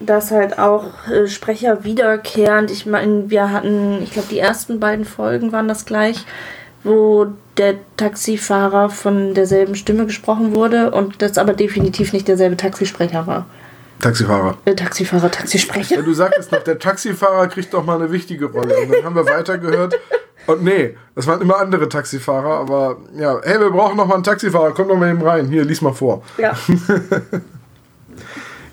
dass 0.00 0.32
halt 0.32 0.58
auch 0.58 0.86
äh, 1.08 1.28
Sprecher 1.28 1.84
wiederkehrend. 1.84 2.72
Ich 2.72 2.86
meine, 2.86 3.30
wir 3.30 3.50
hatten, 3.52 4.02
ich 4.02 4.10
glaube, 4.12 4.26
die 4.30 4.40
ersten 4.40 4.80
beiden 4.80 5.04
Folgen 5.04 5.52
waren 5.52 5.68
das 5.68 5.84
gleich, 5.84 6.26
wo 6.82 7.28
der 7.56 7.76
Taxifahrer 7.96 8.90
von 8.90 9.34
derselben 9.34 9.76
Stimme 9.76 10.06
gesprochen 10.06 10.56
wurde 10.56 10.90
und 10.90 11.22
das 11.22 11.38
aber 11.38 11.52
definitiv 11.52 12.12
nicht 12.12 12.26
derselbe 12.26 12.56
Taxisprecher 12.56 13.28
war. 13.28 13.46
Taxifahrer. 14.02 14.58
Äh, 14.66 14.74
Taxifahrer, 14.74 15.30
Taxisprecher. 15.30 15.96
Ja, 15.96 16.02
du 16.02 16.12
sagtest 16.12 16.52
noch, 16.52 16.62
der 16.62 16.78
Taxifahrer 16.78 17.48
kriegt 17.48 17.72
doch 17.72 17.84
mal 17.84 17.96
eine 17.96 18.12
wichtige 18.12 18.46
Rolle. 18.46 18.76
Und 18.80 18.92
dann 18.92 19.04
haben 19.04 19.16
wir 19.16 19.24
weitergehört. 19.24 19.98
Und 20.46 20.62
nee, 20.62 20.96
das 21.14 21.26
waren 21.26 21.40
immer 21.40 21.58
andere 21.58 21.88
Taxifahrer, 21.88 22.58
aber 22.58 22.98
ja, 23.16 23.40
hey, 23.44 23.60
wir 23.60 23.70
brauchen 23.70 23.96
noch 23.96 24.06
mal 24.06 24.16
einen 24.16 24.24
Taxifahrer, 24.24 24.72
komm 24.72 24.88
doch 24.88 24.96
mal 24.96 25.10
eben 25.10 25.22
rein. 25.22 25.48
Hier, 25.48 25.64
lies 25.64 25.80
mal 25.80 25.94
vor. 25.94 26.22
Ja. 26.36 26.54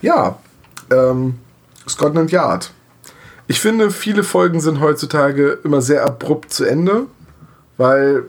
Ja, 0.01 0.39
ähm, 0.91 1.39
Scotland 1.87 2.31
Yard. 2.31 2.71
Ich 3.47 3.59
finde, 3.59 3.91
viele 3.91 4.23
Folgen 4.23 4.61
sind 4.61 4.79
heutzutage 4.79 5.59
immer 5.63 5.81
sehr 5.81 6.05
abrupt 6.05 6.53
zu 6.53 6.65
Ende, 6.65 7.07
weil 7.77 8.25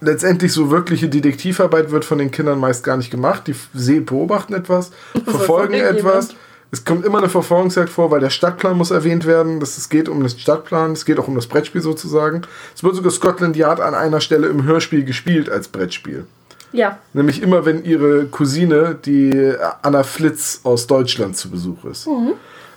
letztendlich 0.00 0.52
so 0.52 0.70
wirkliche 0.70 1.08
Detektivarbeit 1.08 1.90
wird 1.90 2.04
von 2.04 2.18
den 2.18 2.30
Kindern 2.30 2.58
meist 2.58 2.84
gar 2.84 2.96
nicht 2.96 3.10
gemacht. 3.10 3.44
Die 3.46 4.00
beobachten 4.00 4.54
etwas, 4.54 4.90
verfolgen 5.24 5.74
etwas. 5.74 6.30
Es 6.72 6.84
kommt 6.84 7.04
immer 7.04 7.18
eine 7.18 7.28
Verfolgungsjagd 7.28 7.90
vor, 7.90 8.12
weil 8.12 8.20
der 8.20 8.30
Stadtplan 8.30 8.76
muss 8.76 8.92
erwähnt 8.92 9.26
werden. 9.26 9.58
Das, 9.58 9.76
es 9.76 9.88
geht 9.88 10.08
um 10.08 10.20
den 10.20 10.28
Stadtplan, 10.28 10.92
es 10.92 11.04
geht 11.04 11.18
auch 11.18 11.26
um 11.26 11.34
das 11.34 11.48
Brettspiel 11.48 11.80
sozusagen. 11.80 12.42
Es 12.74 12.84
wird 12.84 12.94
sogar 12.94 13.10
Scotland 13.10 13.56
Yard 13.56 13.80
an 13.80 13.94
einer 13.94 14.20
Stelle 14.20 14.46
im 14.46 14.62
Hörspiel 14.62 15.04
gespielt 15.04 15.50
als 15.50 15.66
Brettspiel. 15.66 16.26
Ja. 16.72 16.98
Nämlich 17.12 17.42
immer, 17.42 17.66
wenn 17.66 17.84
ihre 17.84 18.26
Cousine, 18.26 18.96
die 19.04 19.52
Anna 19.82 20.04
Flitz 20.04 20.60
aus 20.62 20.86
Deutschland, 20.86 21.36
zu 21.36 21.50
Besuch 21.50 21.84
ist. 21.86 22.08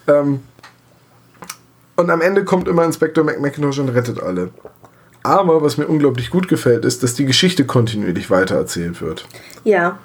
Ähm, 0.08 0.40
und 1.96 2.10
am 2.10 2.22
Ende 2.22 2.44
kommt 2.44 2.68
immer 2.68 2.84
Inspektor 2.84 3.24
McMacintosh 3.24 3.78
und 3.78 3.90
rettet 3.90 4.20
alle. 4.20 4.50
Aber 5.24 5.62
was 5.62 5.78
mir 5.78 5.88
unglaublich 5.88 6.30
gut 6.30 6.48
gefällt, 6.48 6.86
ist, 6.86 7.02
dass 7.02 7.14
die 7.14 7.26
Geschichte 7.26 7.66
kontinuierlich 7.66 8.30
weitererzählt 8.30 9.02
wird. 9.02 9.26
Ja. 9.64 9.98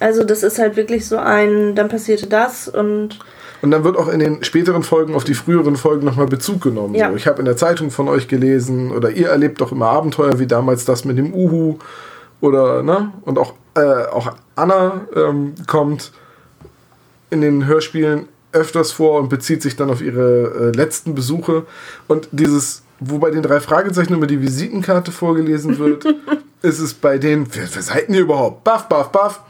Also 0.00 0.24
das 0.24 0.42
ist 0.42 0.58
halt 0.58 0.76
wirklich 0.76 1.06
so 1.06 1.16
ein, 1.16 1.76
dann 1.76 1.88
passierte 1.88 2.26
das 2.26 2.66
und 2.68 3.20
Und 3.62 3.70
dann 3.70 3.84
wird 3.84 3.96
auch 3.96 4.08
in 4.08 4.18
den 4.18 4.42
späteren 4.42 4.82
Folgen 4.82 5.14
auf 5.14 5.22
die 5.22 5.34
früheren 5.34 5.76
Folgen 5.76 6.04
nochmal 6.04 6.26
Bezug 6.26 6.60
genommen. 6.60 6.96
Ja. 6.96 7.10
So, 7.10 7.16
ich 7.16 7.28
habe 7.28 7.38
in 7.38 7.44
der 7.44 7.56
Zeitung 7.56 7.90
von 7.92 8.08
euch 8.08 8.26
gelesen 8.26 8.90
oder 8.90 9.10
ihr 9.10 9.28
erlebt 9.28 9.60
doch 9.60 9.70
immer 9.70 9.86
Abenteuer 9.86 10.40
wie 10.40 10.46
damals 10.48 10.84
das 10.84 11.04
mit 11.04 11.16
dem 11.16 11.32
Uhu 11.32 11.78
oder 12.40 12.82
ne 12.82 13.12
und 13.22 13.38
auch 13.38 13.54
äh, 13.76 14.06
auch 14.06 14.32
Anna 14.56 15.02
ähm, 15.14 15.54
kommt 15.66 16.12
in 17.30 17.40
den 17.40 17.66
Hörspielen 17.66 18.28
öfters 18.52 18.92
vor 18.92 19.20
und 19.20 19.28
bezieht 19.28 19.62
sich 19.62 19.76
dann 19.76 19.90
auf 19.90 20.00
ihre 20.00 20.70
äh, 20.72 20.76
letzten 20.76 21.14
Besuche 21.14 21.64
und 22.06 22.28
dieses 22.32 22.83
wo 23.00 23.18
bei 23.18 23.30
den 23.30 23.42
drei 23.42 23.60
Fragezeichen 23.60 24.14
immer 24.14 24.26
die 24.26 24.40
Visitenkarte 24.40 25.12
vorgelesen 25.12 25.78
wird, 25.78 26.04
ist 26.62 26.78
es 26.78 26.94
bei 26.94 27.18
denen, 27.18 27.46
wer, 27.52 27.68
wer 27.72 27.82
seid 27.82 28.08
ihr 28.08 28.20
überhaupt? 28.20 28.64
Baff, 28.64 28.88
baff, 28.88 29.10
baff. 29.10 29.40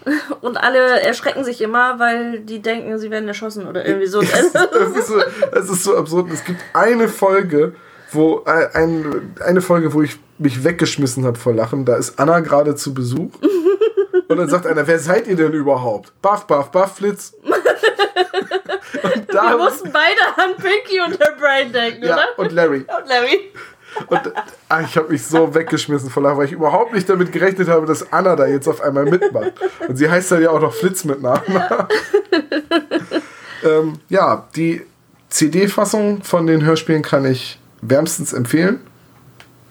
und 0.41 0.57
alle 0.57 1.01
erschrecken 1.01 1.45
sich 1.45 1.61
immer, 1.61 1.99
weil 1.99 2.41
die 2.41 2.61
denken, 2.61 2.99
sie 2.99 3.11
werden 3.11 3.29
erschossen 3.29 3.67
oder 3.67 3.87
irgendwie 3.87 4.07
so. 4.07 4.21
Das 4.53 4.97
ist 4.97 5.07
so, 5.09 5.21
das 5.53 5.71
ist 5.71 5.85
so 5.85 5.97
absurd. 5.97 6.31
Es 6.33 6.45
gibt 6.45 6.61
eine 6.73 7.09
Folge, 7.09 7.75
wo 8.11 8.43
äh, 8.47 8.69
ein, 8.73 9.35
eine 9.41 9.61
Folge, 9.61 9.93
wo 9.93 10.03
ich 10.03 10.19
mich 10.39 10.65
weggeschmissen 10.65 11.25
habe 11.25 11.39
vor 11.39 11.55
Lachen. 11.55 11.85
Da 11.85 11.97
ist 11.97 12.19
Anna 12.19 12.41
gerade 12.41 12.75
zu 12.75 12.95
Besuch. 12.95 13.31
Und 14.29 14.39
dann 14.39 14.49
sagt 14.49 14.67
einer, 14.67 14.87
wer 14.87 14.99
seid 14.99 15.29
ihr 15.29 15.37
denn 15.37 15.53
überhaupt? 15.53 16.13
Buff, 16.23 16.47
Buff, 16.47 16.71
Buff, 16.71 16.97
Flitz. 16.97 17.35
Und 19.05 19.29
Wir 19.29 19.35
da, 19.35 19.57
mussten 19.57 19.93
beide 19.93 20.21
an 20.37 20.57
Pinky 20.57 21.01
und 21.07 21.21
der 21.21 21.33
Brain 21.39 21.73
denken, 21.73 22.05
ja, 22.05 22.15
oder? 22.15 22.39
und 22.39 22.53
Larry. 22.53 22.79
Und 22.99 23.09
Larry. 23.09 23.53
Und 24.09 24.33
ah, 24.69 24.81
ich 24.81 24.97
habe 24.97 25.13
mich 25.13 25.25
so 25.25 25.55
weggeschmissen 25.55 26.11
vor 26.11 26.23
Lachen, 26.23 26.39
weil 26.39 26.47
ich 26.47 26.53
überhaupt 26.53 26.93
nicht 26.93 27.09
damit 27.09 27.31
gerechnet 27.31 27.69
habe, 27.69 27.87
dass 27.87 28.13
Anna 28.13 28.35
da 28.35 28.47
jetzt 28.47 28.67
auf 28.67 28.81
einmal 28.81 29.05
mitmacht. 29.05 29.53
Und 29.87 29.97
sie 29.97 30.11
heißt 30.11 30.33
dann 30.33 30.43
ja 30.43 30.51
auch 30.51 30.61
noch 30.61 30.75
Flitz 30.75 31.05
mit 31.05 31.23
Namen. 31.23 31.43
ähm, 33.65 34.01
ja, 34.09 34.49
die 34.57 34.85
CD-Fassung 35.29 36.25
von 36.25 36.49
den 36.49 36.65
Hörspielen 36.65 37.03
kann 37.03 37.25
ich 37.25 37.61
wärmstens 37.83 38.33
empfehlen. 38.33 38.81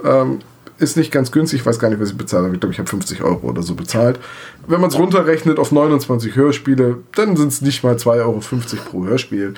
Ähm, 0.03 0.39
ist 0.83 0.97
nicht 0.97 1.11
ganz 1.11 1.31
günstig, 1.31 1.61
ich 1.61 1.65
weiß 1.65 1.79
gar 1.79 1.89
nicht, 1.89 1.99
was 1.99 2.09
ich 2.09 2.17
bezahlt 2.17 2.43
habe. 2.43 2.53
Ich 2.53 2.59
glaube, 2.59 2.73
ich 2.73 2.79
habe 2.79 2.89
50 2.89 3.23
Euro 3.23 3.47
oder 3.47 3.63
so 3.63 3.75
bezahlt. 3.75 4.19
Wenn 4.67 4.81
man 4.81 4.89
es 4.89 4.97
runterrechnet 4.97 5.59
auf 5.59 5.71
29 5.71 6.35
Hörspiele, 6.35 6.99
dann 7.15 7.35
sind 7.35 7.49
es 7.49 7.61
nicht 7.61 7.83
mal 7.83 7.95
2,50 7.95 8.19
Euro 8.19 8.41
pro 8.89 9.05
Hörspiel. 9.05 9.53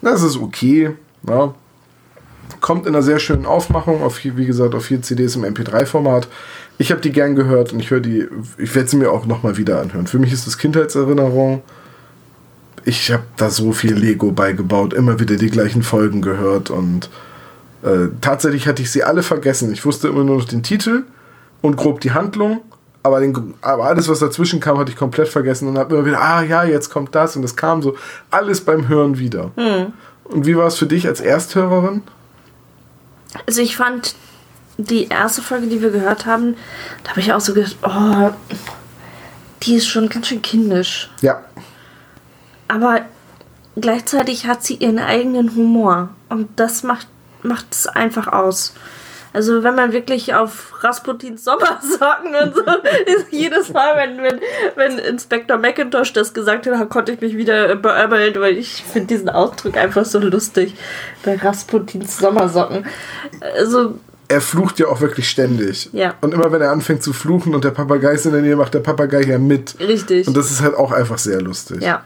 Das 0.00 0.22
ist 0.22 0.38
okay. 0.38 0.90
Ja 1.28 1.54
kommt 2.62 2.86
in 2.86 2.94
einer 2.94 3.02
sehr 3.02 3.18
schönen 3.18 3.44
Aufmachung, 3.44 4.02
auf, 4.02 4.24
wie 4.24 4.46
gesagt, 4.46 4.74
auf 4.74 4.86
vier 4.86 5.02
CDs 5.02 5.36
im 5.36 5.44
MP3-Format. 5.44 6.28
Ich 6.78 6.90
habe 6.90 7.02
die 7.02 7.12
gern 7.12 7.36
gehört 7.36 7.72
und 7.72 7.80
ich 7.80 7.90
höre 7.90 8.00
die, 8.00 8.26
ich 8.56 8.74
werde 8.74 8.88
sie 8.88 8.96
mir 8.96 9.10
auch 9.10 9.26
nochmal 9.26 9.58
wieder 9.58 9.80
anhören. 9.80 10.06
Für 10.06 10.18
mich 10.18 10.32
ist 10.32 10.46
das 10.46 10.56
Kindheitserinnerung. 10.56 11.62
Ich 12.84 13.12
habe 13.12 13.24
da 13.36 13.50
so 13.50 13.72
viel 13.72 13.94
Lego 13.94 14.32
beigebaut, 14.32 14.94
immer 14.94 15.20
wieder 15.20 15.36
die 15.36 15.50
gleichen 15.50 15.82
Folgen 15.82 16.22
gehört 16.22 16.70
und 16.70 17.10
äh, 17.82 18.08
tatsächlich 18.20 18.66
hatte 18.66 18.82
ich 18.82 18.90
sie 18.90 19.04
alle 19.04 19.22
vergessen. 19.22 19.72
Ich 19.72 19.84
wusste 19.84 20.08
immer 20.08 20.24
nur 20.24 20.38
noch 20.38 20.44
den 20.44 20.62
Titel 20.62 21.04
und 21.60 21.76
grob 21.76 22.00
die 22.00 22.12
Handlung, 22.12 22.60
aber, 23.02 23.20
den, 23.20 23.54
aber 23.62 23.84
alles, 23.84 24.08
was 24.08 24.20
dazwischen 24.20 24.60
kam, 24.60 24.78
hatte 24.78 24.90
ich 24.90 24.96
komplett 24.96 25.28
vergessen 25.28 25.68
und 25.68 25.78
habe 25.78 25.96
immer 25.96 26.06
wieder, 26.06 26.20
ah 26.20 26.42
ja, 26.42 26.64
jetzt 26.64 26.90
kommt 26.90 27.14
das 27.14 27.36
und 27.36 27.44
es 27.44 27.56
kam 27.56 27.82
so 27.82 27.96
alles 28.30 28.60
beim 28.60 28.88
Hören 28.88 29.18
wieder. 29.18 29.50
Und 30.24 30.46
wie 30.46 30.56
war 30.56 30.66
es 30.66 30.76
für 30.78 30.86
dich 30.86 31.06
als 31.06 31.20
Ersthörerin? 31.20 32.02
Also 33.46 33.60
ich 33.60 33.76
fand 33.76 34.14
die 34.78 35.08
erste 35.08 35.42
Folge, 35.42 35.66
die 35.66 35.82
wir 35.82 35.90
gehört 35.90 36.26
haben, 36.26 36.56
da 37.04 37.10
habe 37.10 37.20
ich 37.20 37.32
auch 37.32 37.40
so 37.40 37.54
gedacht, 37.54 37.76
oh, 37.82 38.30
die 39.62 39.74
ist 39.74 39.86
schon 39.86 40.08
ganz 40.08 40.28
schön 40.28 40.42
kindisch. 40.42 41.10
Ja, 41.20 41.42
Aber 42.68 43.02
gleichzeitig 43.76 44.46
hat 44.46 44.64
sie 44.64 44.74
ihren 44.74 44.98
eigenen 44.98 45.54
Humor. 45.54 46.10
Und 46.28 46.48
das 46.56 46.82
macht, 46.82 47.06
macht 47.42 47.66
es 47.70 47.86
einfach 47.86 48.28
aus. 48.28 48.74
Also 49.34 49.62
wenn 49.62 49.74
man 49.74 49.92
wirklich 49.92 50.34
auf 50.34 50.84
Rasputins 50.84 51.44
Sommersocken 51.44 52.34
und 52.42 52.54
so, 52.54 52.62
ist 53.06 53.26
jedes 53.30 53.72
Mal, 53.72 53.96
wenn, 53.96 54.22
wenn, 54.22 54.40
wenn 54.76 54.98
Inspektor 54.98 55.56
McIntosh 55.56 56.12
das 56.12 56.34
gesagt 56.34 56.66
hat, 56.66 56.90
konnte 56.90 57.12
ich 57.12 57.20
mich 57.20 57.36
wieder 57.36 57.74
beömmeln, 57.76 58.34
weil 58.36 58.58
ich 58.58 58.84
finde 58.84 59.08
diesen 59.08 59.30
Ausdruck 59.30 59.76
einfach 59.76 60.04
so 60.04 60.18
lustig. 60.18 60.74
Bei 61.24 61.36
Rasputins 61.36 62.18
Sommersocken. 62.18 62.84
Also 63.56 63.94
er 64.28 64.40
flucht 64.40 64.78
ja 64.78 64.88
auch 64.88 65.00
wirklich 65.00 65.28
ständig. 65.28 65.90
Ja. 65.92 66.14
Und 66.20 66.34
immer 66.34 66.52
wenn 66.52 66.60
er 66.60 66.70
anfängt 66.70 67.02
zu 67.02 67.12
fluchen 67.12 67.54
und 67.54 67.64
der 67.64 67.70
Papagei 67.70 68.12
ist 68.12 68.26
in 68.26 68.32
der 68.32 68.42
Nähe, 68.42 68.56
macht 68.56 68.74
der 68.74 68.80
Papagei 68.80 69.22
ja 69.22 69.38
mit. 69.38 69.76
richtig. 69.80 70.26
Und 70.26 70.36
das 70.36 70.50
ist 70.50 70.62
halt 70.62 70.74
auch 70.74 70.92
einfach 70.92 71.18
sehr 71.18 71.40
lustig. 71.40 71.82
ja. 71.82 72.02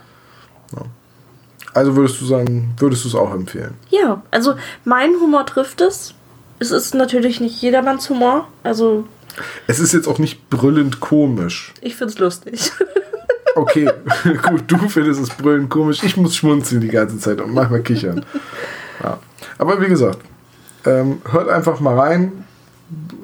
Also 1.77 1.95
würdest 1.95 2.19
du 2.19 2.25
sagen, 2.25 2.73
würdest 2.79 3.03
du 3.03 3.09
es 3.09 3.13
auch 3.13 3.31
empfehlen? 3.31 3.75
Ja, 3.91 4.23
also 4.31 4.55
mein 4.83 5.11
Humor 5.21 5.45
trifft 5.45 5.79
es. 5.79 6.15
Es 6.57 6.71
ist 6.71 6.95
natürlich 6.95 7.39
nicht 7.39 7.61
jedermanns 7.61 8.09
Humor. 8.09 8.47
Also 8.63 9.05
Es 9.67 9.79
ist 9.79 9.93
jetzt 9.93 10.07
auch 10.07 10.17
nicht 10.17 10.49
brüllend 10.49 10.99
komisch. 11.01 11.73
ich 11.81 11.95
find's 11.95 12.17
lustig. 12.19 12.71
Okay, 13.55 13.89
gut, 14.47 14.65
du 14.67 14.77
findest 14.87 15.19
es 15.19 15.29
brüllend 15.29 15.71
komisch. 15.71 16.03
Ich 16.03 16.15
muss 16.15 16.35
schmunzeln 16.35 16.79
die 16.79 16.89
ganze 16.89 17.17
Zeit 17.17 17.41
und 17.41 17.55
manchmal 17.55 17.81
kichern. 17.81 18.23
Ja. 19.03 19.19
Aber 19.57 19.81
wie 19.81 19.87
gesagt, 19.87 20.19
ähm, 20.85 21.23
hört 21.31 21.49
einfach 21.49 21.79
mal 21.79 21.97
rein. 21.97 22.45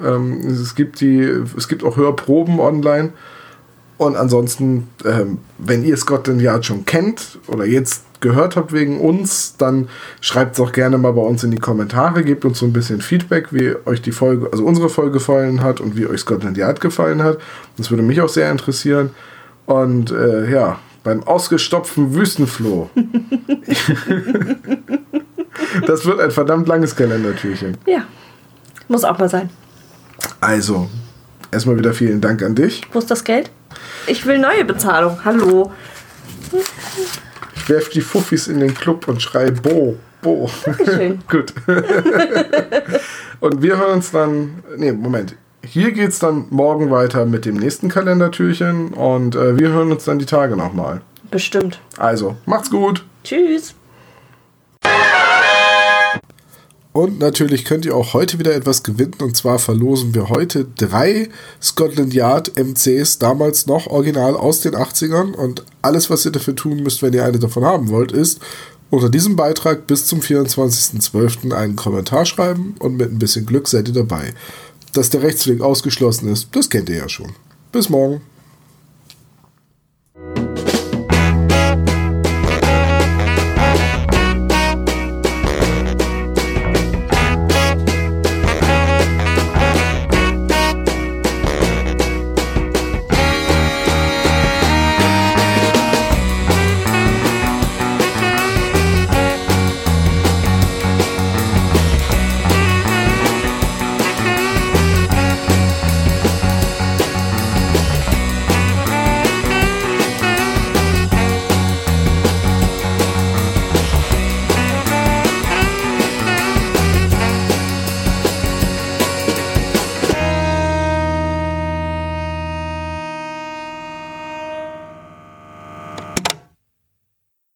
Ähm, 0.04 0.40
es, 0.48 0.74
gibt 0.74 1.02
die, 1.02 1.20
es 1.56 1.68
gibt 1.68 1.84
auch 1.84 1.98
Hörproben 1.98 2.60
online. 2.60 3.14
Und 4.00 4.16
ansonsten, 4.16 4.88
ähm, 5.06 5.38
wenn 5.60 5.84
ihr 5.84 5.98
Scotland 5.98 6.42
Yard 6.42 6.66
schon 6.66 6.84
kennt 6.84 7.38
oder 7.46 7.66
jetzt 7.66 8.04
gehört 8.24 8.56
habt 8.56 8.74
wegen 8.74 9.00
uns, 9.00 9.56
dann 9.58 9.88
schreibt 10.20 10.56
es 10.56 10.60
auch 10.60 10.72
gerne 10.72 10.98
mal 10.98 11.14
bei 11.14 11.22
uns 11.22 11.44
in 11.44 11.52
die 11.52 11.60
Kommentare, 11.60 12.24
gebt 12.24 12.44
uns 12.46 12.58
so 12.58 12.66
ein 12.66 12.74
bisschen 12.74 13.02
Feedback, 13.02 13.50
wie 13.52 13.76
euch 13.86 14.02
die 14.02 14.12
Folge, 14.12 14.50
also 14.52 14.66
unsere 14.66 14.90
Folge 14.90 15.12
gefallen 15.12 15.62
hat 15.62 15.80
und 15.80 15.96
wie 15.96 16.08
euch 16.08 16.22
Scotland 16.22 16.58
Yard 16.58 16.82
gefallen 16.82 17.22
hat. 17.22 17.38
Das 17.78 17.92
würde 17.92 18.02
mich 18.02 18.20
auch 18.22 18.30
sehr 18.30 18.50
interessieren. 18.50 19.12
Und 19.68 20.12
äh, 20.12 20.52
ja, 20.52 20.80
beim 21.04 21.22
ausgestopften 21.24 22.16
Wüstenfloh. 22.16 22.90
das 25.86 26.06
wird 26.06 26.20
ein 26.20 26.32
verdammt 26.32 26.68
langes 26.68 26.96
Kalendertürchen. 26.96 27.78
ja. 27.86 28.06
Muss 28.90 29.06
auch 29.06 29.18
mal 29.18 29.30
sein. 29.30 29.50
Also, 30.42 30.90
erstmal 31.52 31.78
wieder 31.78 31.94
vielen 31.94 32.20
Dank 32.20 32.44
an 32.44 32.54
dich. 32.54 32.82
Wo 32.92 33.00
ist 33.00 33.10
das 33.10 33.24
Geld? 33.24 33.50
Ich 34.08 34.26
will 34.26 34.40
neue 34.40 34.66
Bezahlung. 34.66 35.24
Hallo. 35.24 35.72
Ich 37.64 37.70
werf 37.70 37.88
die 37.88 38.02
Fuffis 38.02 38.50
in 38.50 38.60
den 38.60 38.74
Club 38.74 39.08
und 39.08 39.22
schrei 39.22 39.50
Bo, 39.50 39.96
Bo. 40.22 40.50
Gut. 41.30 41.54
und 43.40 43.62
wir 43.62 43.78
hören 43.78 43.94
uns 43.94 44.12
dann. 44.12 44.62
Nee, 44.76 44.92
Moment. 44.92 45.38
Hier 45.66 45.94
geht's 45.94 46.20
dann 46.20 46.48
morgen 46.50 46.92
weiter 46.92 47.26
mit 47.26 47.46
dem 47.46 47.56
nächsten 47.56 47.88
Kalendertürchen 47.88 48.90
und 48.90 49.36
äh, 49.36 49.58
wir 49.58 49.70
hören 49.70 49.94
uns 49.94 50.04
dann 50.04 50.20
die 50.20 50.26
Tage 50.26 50.58
nochmal. 50.58 51.00
Bestimmt. 51.32 51.80
Also, 51.96 52.36
macht's 52.46 52.70
gut. 52.70 53.06
Tschüss. 53.24 53.74
Und 56.94 57.18
natürlich 57.18 57.66
könnt 57.66 57.86
ihr 57.86 57.96
auch 57.96 58.14
heute 58.14 58.38
wieder 58.38 58.54
etwas 58.54 58.84
gewinnen. 58.84 59.16
Und 59.20 59.36
zwar 59.36 59.58
verlosen 59.58 60.14
wir 60.14 60.30
heute 60.30 60.68
drei 60.78 61.28
Scotland 61.60 62.14
Yard 62.14 62.56
MCs, 62.56 63.18
damals 63.18 63.66
noch 63.66 63.88
original 63.88 64.38
aus 64.38 64.62
den 64.62 64.76
80ern. 64.76 65.34
Und 65.34 65.66
alles, 65.82 66.12
was 66.12 66.24
ihr 66.24 66.32
dafür 66.32 66.56
tun 66.56 66.84
müsst, 66.84 67.02
wenn 67.02 67.14
ihr 67.14 67.26
eine 67.26 67.40
davon 67.40 67.66
haben 67.66 67.90
wollt, 67.90 68.12
ist 68.12 68.40
unter 68.92 69.10
diesem 69.10 69.36
Beitrag 69.36 69.88
bis 69.88 70.06
zum 70.06 70.20
24.12. 70.20 71.52
einen 71.52 71.76
Kommentar 71.76 72.26
schreiben 72.26 72.76
und 72.78 72.96
mit 72.96 73.12
ein 73.12 73.18
bisschen 73.18 73.48
Glück 73.48 73.68
seid 73.68 73.88
ihr 73.88 73.96
dabei. 73.96 74.36
Dass 74.94 75.10
der 75.10 75.24
Rechtsweg 75.24 75.62
ausgeschlossen 75.62 76.30
ist, 76.30 76.50
das 76.52 76.70
kennt 76.70 76.90
ihr 76.90 76.98
ja 76.98 77.10
schon. 77.10 77.32
Bis 77.72 77.90
morgen. 77.90 78.22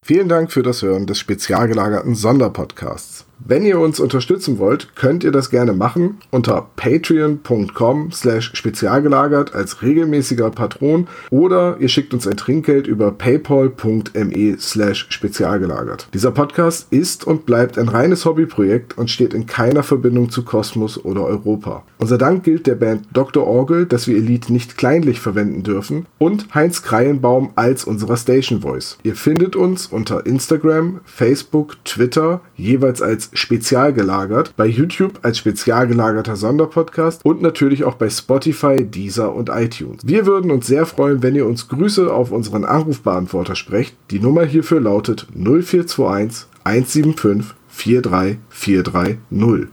Vielen 0.07 0.29
Dank 0.29 0.53
für 0.53 0.63
das 0.63 0.83
Hören 0.83 1.05
des 1.05 1.19
spezial 1.19 1.67
gelagerten 1.67 2.15
Sonderpodcasts. 2.15 3.26
Wenn 3.39 3.65
ihr 3.65 3.79
uns 3.79 3.99
unterstützen 3.99 4.57
wollt, 4.57 4.95
könnt 4.95 5.23
ihr 5.23 5.31
das 5.31 5.49
gerne 5.49 5.73
machen 5.73 6.17
unter 6.31 6.67
patreon.com 6.75 8.11
slash 8.11 8.51
spezialgelagert 8.53 9.53
als 9.53 9.81
regelmäßiger 9.81 10.49
Patron 10.49 11.07
oder 11.29 11.77
ihr 11.79 11.87
schickt 11.87 12.13
uns 12.13 12.27
ein 12.27 12.35
Trinkgeld 12.35 12.87
über 12.87 13.11
paypal.me 13.11 14.57
slash 14.59 15.05
spezialgelagert. 15.09 16.07
Dieser 16.13 16.31
Podcast 16.31 16.87
ist 16.91 17.25
und 17.25 17.45
bleibt 17.45 17.77
ein 17.77 17.89
reines 17.89 18.25
Hobbyprojekt 18.25 18.97
und 18.97 19.09
steht 19.11 19.33
in 19.33 19.45
keiner 19.45 19.83
Verbindung 19.83 20.29
zu 20.29 20.43
Kosmos 20.43 21.03
oder 21.05 21.23
Europa. 21.23 21.83
Unser 21.99 22.17
Dank 22.17 22.43
gilt 22.43 22.67
der 22.67 22.75
Band 22.75 23.05
Dr. 23.13 23.45
Orgel, 23.45 23.85
dass 23.85 24.07
wir 24.07 24.15
ihr 24.15 24.23
Lied 24.23 24.49
nicht 24.49 24.77
kleinlich 24.77 25.19
verwenden 25.19 25.63
dürfen 25.63 26.05
und 26.17 26.53
Heinz 26.53 26.81
Kreienbaum 26.81 27.51
als 27.55 27.85
unserer 27.85 28.17
Station 28.17 28.61
Voice. 28.61 28.97
Ihr 29.03 29.15
findet 29.15 29.55
uns 29.55 29.87
unter 29.87 30.25
Instagram, 30.25 31.01
Facebook, 31.05 31.77
Twitter, 31.85 32.41
jeweils 32.55 33.01
als 33.27 33.39
spezial 33.39 33.93
gelagert, 33.93 34.53
bei 34.55 34.65
YouTube 34.65 35.19
als 35.21 35.37
spezial 35.37 35.87
gelagerter 35.87 36.35
Sonderpodcast 36.35 37.23
und 37.25 37.41
natürlich 37.41 37.83
auch 37.83 37.95
bei 37.95 38.09
Spotify, 38.09 38.83
Deezer 38.83 39.33
und 39.33 39.49
iTunes. 39.49 40.01
Wir 40.05 40.25
würden 40.25 40.51
uns 40.51 40.67
sehr 40.67 40.85
freuen, 40.85 41.23
wenn 41.23 41.35
ihr 41.35 41.45
uns 41.45 41.67
Grüße 41.67 42.11
auf 42.13 42.31
unseren 42.31 42.65
Anrufbeantworter 42.65 43.55
sprecht. 43.55 43.95
Die 44.11 44.19
Nummer 44.19 44.45
hierfür 44.45 44.79
lautet 44.79 45.27
0421 45.33 46.47
175 46.63 47.55
43430. 47.69 49.67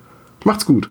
Macht's 0.44 0.66
gut! 0.66 0.82